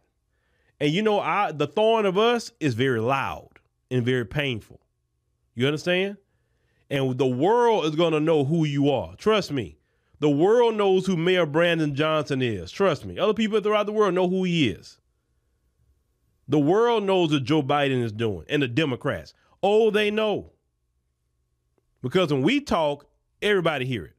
And 0.80 0.92
you 0.92 1.02
know, 1.02 1.20
I 1.20 1.52
the 1.52 1.66
thorn 1.66 2.06
of 2.06 2.16
us 2.16 2.52
is 2.60 2.76
very 2.76 3.00
loud 3.00 3.60
and 3.90 4.06
very 4.06 4.26
painful. 4.26 4.82
You 5.56 5.66
understand? 5.66 6.18
And 6.92 7.18
the 7.18 7.26
world 7.26 7.86
is 7.86 7.96
gonna 7.96 8.20
know 8.20 8.44
who 8.44 8.66
you 8.66 8.92
are. 8.92 9.16
Trust 9.16 9.52
me. 9.52 9.78
The 10.20 10.30
world 10.30 10.76
knows 10.76 11.08
who 11.08 11.18
Mayor 11.18 11.48
Brandon 11.48 11.96
Johnson 11.96 12.44
is. 12.44 12.70
Trust 12.72 13.04
me. 13.04 13.18
Other 13.18 13.34
people 13.34 13.60
throughout 13.60 13.88
the 13.88 13.92
world 13.94 14.14
know 14.14 14.30
who 14.30 14.44
he 14.44 14.70
is. 14.70 15.00
The 16.48 16.60
world 16.60 17.04
knows 17.04 17.32
what 17.32 17.46
Joe 17.46 17.64
Biden 17.64 18.04
is 18.04 18.12
doing 18.12 18.46
and 18.48 18.62
the 18.62 18.68
Democrats. 18.68 19.34
Oh, 19.64 19.90
they 19.90 20.12
know. 20.12 20.52
Because 22.04 22.32
when 22.32 22.44
we 22.44 22.62
talk, 22.62 23.08
everybody 23.42 23.86
hear 23.86 24.06
it. 24.06 24.16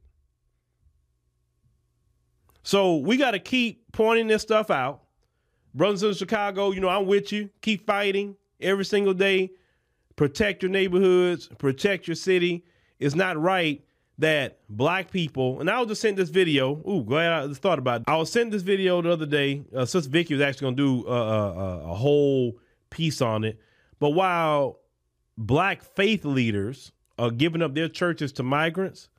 So 2.65 2.97
we 2.97 3.17
got 3.17 3.31
to 3.31 3.39
keep 3.39 3.91
pointing 3.91 4.25
this 4.25 4.41
stuff 4.41 4.71
out. 4.71 5.03
Brothers 5.75 6.01
in 6.01 6.13
Chicago, 6.15 6.71
you 6.71 6.81
know, 6.81 6.89
I'm 6.89 7.05
with 7.05 7.31
you. 7.31 7.51
Keep 7.61 7.85
fighting 7.85 8.35
every 8.59 8.85
single 8.85 9.13
day. 9.13 9.51
Protect 10.15 10.63
your 10.63 10.71
neighborhoods, 10.71 11.47
protect 11.59 12.07
your 12.07 12.15
city. 12.15 12.65
It's 12.97 13.13
not 13.13 13.37
right 13.37 13.83
that 14.17 14.61
black 14.67 15.11
people, 15.11 15.59
and 15.59 15.69
I 15.69 15.77
was 15.79 15.89
just 15.89 16.01
sent 16.01 16.15
this 16.15 16.29
video. 16.29 16.81
Ooh, 16.89 17.03
glad 17.03 17.31
I 17.33 17.47
just 17.47 17.61
thought 17.61 17.77
about 17.77 18.01
it. 18.01 18.05
I 18.07 18.15
was 18.15 18.31
sent 18.31 18.49
this 18.49 18.61
video 18.63 19.01
the 19.01 19.11
other 19.11 19.25
day. 19.25 19.63
Uh, 19.75 19.85
Sister 19.85 20.09
Vicky 20.09 20.33
was 20.33 20.41
actually 20.41 20.65
going 20.65 20.77
to 20.77 21.03
do 21.03 21.07
a, 21.07 21.11
a, 21.11 21.91
a 21.91 21.93
whole 21.93 22.57
piece 22.89 23.21
on 23.21 23.43
it. 23.43 23.59
But 23.99 24.11
while 24.11 24.79
black 25.37 25.83
faith 25.83 26.25
leaders 26.25 26.93
are 27.19 27.29
giving 27.29 27.61
up 27.61 27.75
their 27.75 27.89
churches 27.89 28.31
to 28.33 28.43
migrants, 28.43 29.09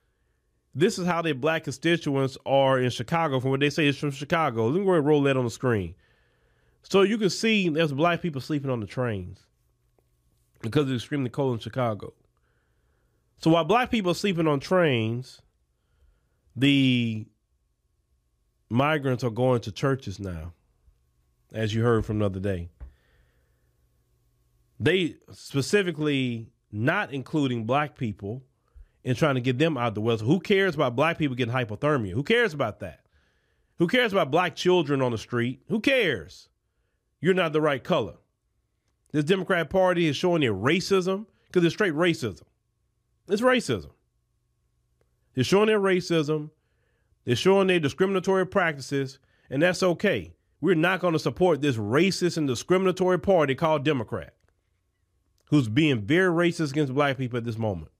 this 0.76 0.98
is 0.98 1.06
how 1.06 1.22
their 1.22 1.34
black 1.34 1.64
constituents 1.64 2.36
are 2.44 2.78
in 2.78 2.90
Chicago 2.90 3.40
from 3.40 3.50
what 3.50 3.60
they 3.60 3.70
say 3.70 3.86
is 3.86 3.96
from 3.96 4.10
Chicago. 4.10 4.66
Let 4.66 4.78
me 4.78 4.84
go 4.84 4.92
and 4.92 5.06
roll 5.06 5.22
that 5.22 5.34
on 5.34 5.44
the 5.44 5.50
screen. 5.50 5.94
So 6.82 7.00
you 7.00 7.16
can 7.16 7.30
see 7.30 7.70
there's 7.70 7.94
black 7.94 8.20
people 8.20 8.42
sleeping 8.42 8.70
on 8.70 8.80
the 8.80 8.86
trains 8.86 9.40
because 10.60 10.84
it's 10.90 11.02
extremely 11.02 11.30
cold 11.30 11.54
in 11.54 11.60
Chicago. 11.60 12.12
So 13.38 13.50
while 13.50 13.64
black 13.64 13.90
people 13.90 14.10
are 14.10 14.14
sleeping 14.14 14.46
on 14.46 14.60
trains, 14.60 15.40
the 16.54 17.26
migrants 18.68 19.24
are 19.24 19.30
going 19.30 19.62
to 19.62 19.72
churches 19.72 20.20
now, 20.20 20.52
as 21.54 21.74
you 21.74 21.84
heard 21.84 22.04
from 22.04 22.18
the 22.18 22.26
other 22.26 22.40
day. 22.40 22.68
They 24.78 25.16
specifically 25.32 26.48
not 26.70 27.14
including 27.14 27.64
black 27.64 27.96
people 27.96 28.42
and 29.06 29.16
trying 29.16 29.36
to 29.36 29.40
get 29.40 29.58
them 29.58 29.78
out 29.78 29.94
the 29.94 30.00
West. 30.00 30.22
Who 30.22 30.40
cares 30.40 30.74
about 30.74 30.96
black 30.96 31.16
people 31.16 31.36
getting 31.36 31.54
hypothermia? 31.54 32.12
Who 32.12 32.24
cares 32.24 32.52
about 32.52 32.80
that? 32.80 33.00
Who 33.78 33.86
cares 33.86 34.12
about 34.12 34.32
black 34.32 34.56
children 34.56 35.00
on 35.00 35.12
the 35.12 35.18
street? 35.18 35.62
Who 35.68 35.80
cares? 35.80 36.48
You're 37.20 37.32
not 37.32 37.52
the 37.52 37.60
right 37.60 37.82
color. 37.82 38.14
This 39.12 39.24
Democrat 39.24 39.70
Party 39.70 40.08
is 40.08 40.16
showing 40.16 40.40
their 40.40 40.52
racism 40.52 41.26
because 41.46 41.64
it's 41.64 41.74
straight 41.74 41.94
racism. 41.94 42.42
It's 43.28 43.42
racism. 43.42 43.92
They're 45.34 45.44
showing 45.44 45.68
their 45.68 45.80
racism. 45.80 46.50
They're 47.24 47.36
showing 47.36 47.68
their 47.68 47.80
discriminatory 47.80 48.46
practices, 48.46 49.20
and 49.50 49.62
that's 49.62 49.82
okay. 49.82 50.32
We're 50.60 50.74
not 50.74 51.00
going 51.00 51.12
to 51.12 51.18
support 51.18 51.60
this 51.60 51.76
racist 51.76 52.36
and 52.38 52.48
discriminatory 52.48 53.20
party 53.20 53.54
called 53.54 53.84
Democrat, 53.84 54.34
who's 55.50 55.68
being 55.68 56.00
very 56.02 56.30
racist 56.30 56.72
against 56.72 56.94
black 56.94 57.18
people 57.18 57.36
at 57.36 57.44
this 57.44 57.58
moment. 57.58 57.90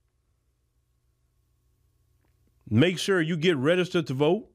Make 2.68 2.98
sure 2.98 3.20
you 3.20 3.36
get 3.36 3.56
registered 3.56 4.06
to 4.08 4.14
vote. 4.14 4.48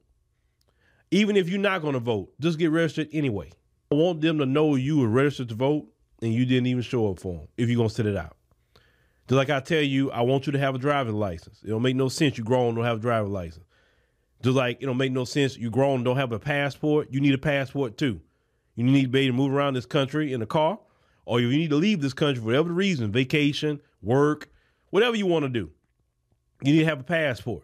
Even 1.12 1.36
if 1.36 1.50
you're 1.50 1.60
not 1.60 1.82
going 1.82 1.94
to 1.94 2.00
vote, 2.00 2.34
just 2.40 2.58
get 2.58 2.72
registered 2.72 3.10
anyway. 3.12 3.52
I 3.92 3.96
want 3.96 4.22
them 4.22 4.38
to 4.40 4.46
know 4.46 4.76
you 4.76 5.00
were 5.00 5.08
registered 5.08 5.50
to 5.50 5.56
vote 5.56 5.88
and 6.22 6.34
you 6.34 6.46
didn't 6.46 6.68
even 6.68 6.82
show 6.82 7.10
up 7.12 7.20
for 7.20 7.34
them 7.34 7.48
if 7.58 7.68
you're 7.68 7.78
going 7.78 7.90
to 7.90 7.96
sit 7.96 8.06
it 8.06 8.16
out. 8.16 8.38
Just 9.28 9.38
like 9.38 9.50
I 9.50 9.60
tell 9.60 9.82
you, 9.82 10.12
I 10.12 10.22
want 10.22 10.46
you 10.46 10.54
to 10.54 10.60
have 10.60 10.76
a 10.76 10.78
driving 10.78 11.16
license. 11.16 11.62
It 11.64 11.70
don't 11.70 11.82
make 11.82 11.96
no 11.96 12.10
sense 12.10 12.38
you 12.38 12.44
grown 12.44 12.76
don't 12.76 12.84
have 12.84 12.98
a 12.98 13.02
driving 13.02 13.32
license. 13.32 13.66
Just 14.44 14.56
like 14.56 14.82
it 14.82 14.86
don't 14.86 14.98
make 14.98 15.12
no 15.12 15.26
sense 15.26 15.58
you 15.58 15.70
grown 15.70 16.04
don't 16.04 16.18
have 16.18 16.32
a 16.32 16.40
passport. 16.40 17.10
You 17.12 17.22
need 17.22 17.34
a 17.34 17.38
passport 17.38 17.98
too. 17.98 18.22
You 18.76 18.84
need 18.84 19.04
to 19.04 19.08
be 19.08 19.22
able 19.22 19.38
to 19.38 19.44
move 19.44 19.54
around 19.54 19.76
this 19.76 19.86
country 19.86 20.34
in 20.34 20.42
a 20.42 20.46
car, 20.46 20.80
or 21.26 21.40
you 21.40 21.50
need 21.50 21.70
to 21.70 21.76
leave 21.76 22.02
this 22.02 22.14
country 22.14 22.42
for 22.42 22.48
whatever 22.48 22.72
reason, 22.72 23.12
vacation, 23.12 23.82
work, 24.02 24.50
whatever 24.90 25.16
you 25.16 25.28
want 25.28 25.44
to 25.44 25.50
do, 25.50 25.70
you 26.64 26.74
need 26.74 26.80
to 26.80 26.86
have 26.86 27.00
a 27.00 27.04
passport. 27.04 27.64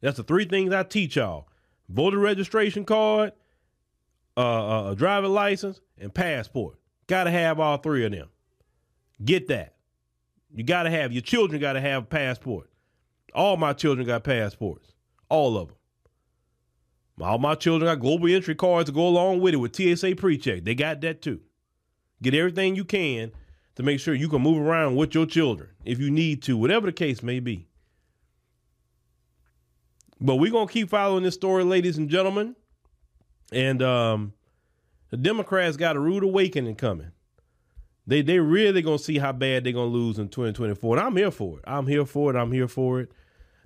That's 0.00 0.16
the 0.16 0.22
three 0.22 0.44
things 0.44 0.72
I 0.72 0.82
teach 0.82 1.16
y'all: 1.16 1.48
voter 1.88 2.18
registration 2.18 2.84
card, 2.84 3.32
uh, 4.36 4.90
a 4.92 4.94
driving 4.96 5.32
license, 5.32 5.80
and 5.98 6.14
passport. 6.14 6.76
Got 7.06 7.24
to 7.24 7.30
have 7.30 7.58
all 7.58 7.78
three 7.78 8.04
of 8.04 8.12
them. 8.12 8.28
Get 9.24 9.48
that. 9.48 9.74
You 10.52 10.64
got 10.64 10.84
to 10.84 10.90
have 10.90 11.12
your 11.12 11.22
children. 11.22 11.60
Got 11.60 11.74
to 11.74 11.80
have 11.80 12.04
a 12.04 12.06
passport. 12.06 12.70
All 13.34 13.56
my 13.56 13.72
children 13.72 14.06
got 14.06 14.24
passports. 14.24 14.92
All 15.28 15.56
of 15.56 15.68
them. 15.68 15.76
All 17.20 17.38
my 17.38 17.54
children 17.54 17.90
got 17.90 18.00
global 18.00 18.28
entry 18.28 18.54
cards 18.54 18.88
to 18.88 18.94
go 18.94 19.06
along 19.06 19.40
with 19.40 19.54
it 19.54 19.58
with 19.58 19.76
TSA 19.76 20.16
pre-check. 20.16 20.64
They 20.64 20.74
got 20.74 21.00
that 21.02 21.20
too. 21.20 21.40
Get 22.22 22.34
everything 22.34 22.76
you 22.76 22.84
can 22.84 23.32
to 23.76 23.82
make 23.82 24.00
sure 24.00 24.14
you 24.14 24.28
can 24.28 24.42
move 24.42 24.58
around 24.58 24.96
with 24.96 25.14
your 25.14 25.26
children 25.26 25.70
if 25.84 25.98
you 25.98 26.10
need 26.10 26.42
to, 26.42 26.56
whatever 26.56 26.86
the 26.86 26.92
case 26.92 27.22
may 27.22 27.40
be. 27.40 27.66
But 30.20 30.36
we're 30.36 30.52
gonna 30.52 30.70
keep 30.70 30.90
following 30.90 31.22
this 31.22 31.34
story, 31.34 31.64
ladies 31.64 31.96
and 31.96 32.08
gentlemen. 32.08 32.54
And 33.52 33.82
um, 33.82 34.32
the 35.10 35.16
Democrats 35.16 35.76
got 35.76 35.96
a 35.96 36.00
rude 36.00 36.22
awakening 36.22 36.76
coming. 36.76 37.12
They 38.06 38.22
they 38.22 38.38
really 38.38 38.82
gonna 38.82 38.98
see 38.98 39.18
how 39.18 39.32
bad 39.32 39.64
they're 39.64 39.72
gonna 39.72 39.86
lose 39.86 40.18
in 40.18 40.28
2024. 40.28 40.96
And 40.96 41.06
I'm 41.06 41.16
here 41.16 41.30
for 41.30 41.58
it. 41.58 41.64
I'm 41.66 41.86
here 41.86 42.04
for 42.04 42.30
it. 42.30 42.36
I'm 42.36 42.52
here 42.52 42.68
for 42.68 43.00
it. 43.00 43.12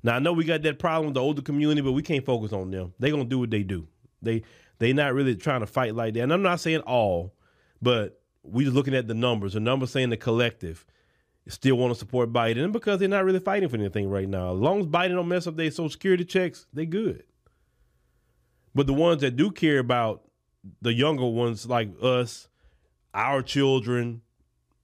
Now 0.03 0.17
I 0.17 0.19
know 0.19 0.33
we 0.33 0.45
got 0.45 0.63
that 0.63 0.79
problem 0.79 1.07
with 1.07 1.15
the 1.15 1.21
older 1.21 1.43
community, 1.43 1.81
but 1.81 1.93
we 1.93 2.03
can't 2.03 2.25
focus 2.25 2.53
on 2.53 2.71
them. 2.71 2.95
They 2.99 3.11
gonna 3.11 3.25
do 3.25 3.41
what 3.41 3.51
they 3.51 3.63
do. 3.63 3.89
They 4.23 4.43
they 4.79 4.93
not 4.93 5.15
really 5.15 5.35
trying 5.35 5.61
to 5.61 5.67
fight 5.67 5.95
like 5.95 6.15
that. 6.15 6.21
And 6.21 6.33
I'm 6.33 6.43
not 6.43 6.61
saying 6.61 6.81
all, 6.81 7.35
but 7.83 8.21
we 8.43 8.65
just 8.65 8.77
looking 8.77 8.95
at 8.95 9.09
the 9.09 9.15
numbers. 9.15 9.55
The 9.55 9.61
numbers 9.61 9.91
saying 9.91 10.11
the 10.11 10.17
collective 10.17 10.85
still 11.49 11.77
want 11.77 11.93
to 11.93 11.99
support 11.99 12.33
Biden 12.33 12.73
because 12.73 12.99
they're 12.99 13.09
not 13.09 13.25
really 13.25 13.41
fighting 13.41 13.69
for 13.69 13.77
anything 13.77 14.09
right 14.09 14.29
now. 14.29 14.55
As 14.55 14.61
long 14.61 14.81
as 14.81 14.87
Biden 14.87 15.11
don't 15.11 15.29
mess 15.29 15.47
up 15.47 15.57
their 15.57 15.71
social 15.71 15.91
security 15.91 16.25
checks, 16.25 16.67
they 16.73 16.87
good. 16.87 17.25
But 18.75 18.87
the 18.87 18.95
ones 18.95 19.21
that 19.21 19.37
do 19.37 19.51
care 19.51 19.79
about 19.79 20.23
the 20.81 20.93
younger 20.93 21.27
ones 21.27 21.67
like 21.67 21.91
us, 22.03 22.49
our 23.13 23.43
children, 23.43 24.23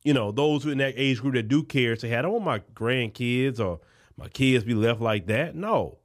you 0.05 0.15
know, 0.15 0.31
those 0.31 0.65
in 0.67 0.79
that 0.79 0.95
age 0.97 1.21
group 1.21 1.35
that 1.35 1.49
do 1.49 1.63
care 1.63 1.97
say, 1.97 2.09
hey, 2.09 2.17
I 2.17 2.23
don't 2.23 2.33
want 2.33 2.45
my 2.45 2.59
grandkids 2.75 3.59
or 3.59 3.81
my 4.17 4.29
kids 4.29 4.65
be 4.65 4.75
left 4.75 5.01
like 5.01 5.27
that. 5.27 5.55
No. 5.55 5.99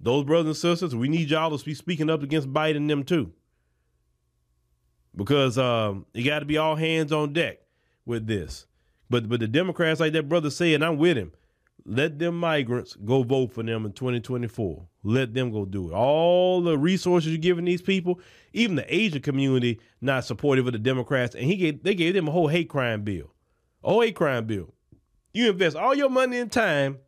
Those 0.00 0.24
brothers 0.24 0.46
and 0.46 0.56
sisters, 0.56 0.96
we 0.96 1.08
need 1.08 1.30
y'all 1.30 1.56
to 1.56 1.64
be 1.64 1.74
speaking 1.74 2.10
up 2.10 2.22
against 2.22 2.52
Biden 2.52 2.88
them 2.88 3.04
too. 3.04 3.32
Because 5.14 5.56
um, 5.56 6.06
you 6.12 6.24
got 6.24 6.40
to 6.40 6.44
be 6.44 6.58
all 6.58 6.74
hands 6.74 7.12
on 7.12 7.32
deck 7.32 7.58
with 8.04 8.26
this. 8.26 8.66
But 9.10 9.28
but 9.28 9.40
the 9.40 9.48
Democrats, 9.48 10.00
like 10.00 10.12
that 10.14 10.28
brother 10.28 10.50
said, 10.50 10.74
and 10.74 10.84
I'm 10.84 10.98
with 10.98 11.16
him. 11.16 11.32
Let 11.86 12.18
them 12.18 12.38
migrants 12.38 12.96
go 12.96 13.22
vote 13.22 13.52
for 13.52 13.62
them 13.62 13.84
in 13.84 13.92
2024. 13.92 14.86
Let 15.02 15.34
them 15.34 15.50
go 15.50 15.66
do 15.66 15.90
it. 15.90 15.94
All 15.94 16.62
the 16.62 16.78
resources 16.78 17.30
you're 17.30 17.38
giving 17.38 17.66
these 17.66 17.82
people, 17.82 18.20
even 18.54 18.76
the 18.76 18.94
Asian 18.94 19.20
community, 19.20 19.80
not 20.00 20.24
supportive 20.24 20.66
of 20.66 20.72
the 20.72 20.78
Democrats, 20.78 21.34
and 21.34 21.44
he 21.44 21.56
gave 21.56 21.82
they 21.82 21.94
gave 21.94 22.14
them 22.14 22.28
a 22.28 22.30
whole 22.32 22.48
hate 22.48 22.70
crime 22.70 23.02
bill, 23.02 23.34
a 23.82 23.90
whole 23.90 24.00
hate 24.00 24.16
crime 24.16 24.46
bill. 24.46 24.72
You 25.34 25.50
invest 25.50 25.76
all 25.76 25.94
your 25.94 26.08
money 26.08 26.38
and 26.38 26.50
time 26.50 26.98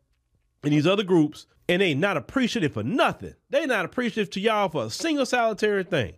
in 0.63 0.71
these 0.71 0.85
other 0.85 1.03
groups, 1.03 1.47
and 1.67 1.81
they 1.81 1.93
not 1.93 2.17
appreciative 2.17 2.73
for 2.73 2.83
nothing. 2.83 3.33
They 3.49 3.65
not 3.65 3.85
appreciative 3.85 4.29
to 4.31 4.39
y'all 4.39 4.69
for 4.69 4.85
a 4.85 4.89
single 4.89 5.25
solitary 5.25 5.83
thing. 5.85 6.13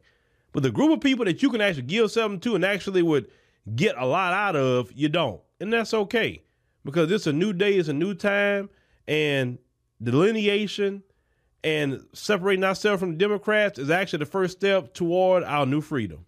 But 0.51 0.63
the 0.63 0.71
group 0.71 0.91
of 0.91 1.01
people 1.01 1.25
that 1.25 1.43
you 1.43 1.49
can 1.49 1.61
actually 1.61 1.83
give 1.83 2.11
something 2.11 2.39
to 2.41 2.55
and 2.55 2.65
actually 2.65 3.03
would 3.03 3.27
get 3.75 3.95
a 3.97 4.05
lot 4.05 4.33
out 4.33 4.55
of, 4.55 4.91
you 4.93 5.07
don't, 5.09 5.41
and 5.59 5.71
that's 5.71 5.93
okay 5.93 6.41
because 6.85 7.11
it's 7.11 7.27
a 7.27 7.33
new 7.33 7.53
day, 7.53 7.73
it's 7.73 7.89
a 7.89 7.93
new 7.93 8.13
time, 8.13 8.69
and 9.07 9.57
delineation 10.01 11.03
and 11.63 12.05
separating 12.13 12.63
ourselves 12.63 12.99
from 12.99 13.17
Democrats 13.17 13.77
is 13.79 13.89
actually 13.89 14.19
the 14.19 14.25
first 14.25 14.57
step 14.57 14.93
toward 14.93 15.43
our 15.43 15.65
new 15.65 15.81
freedom. 15.81 16.25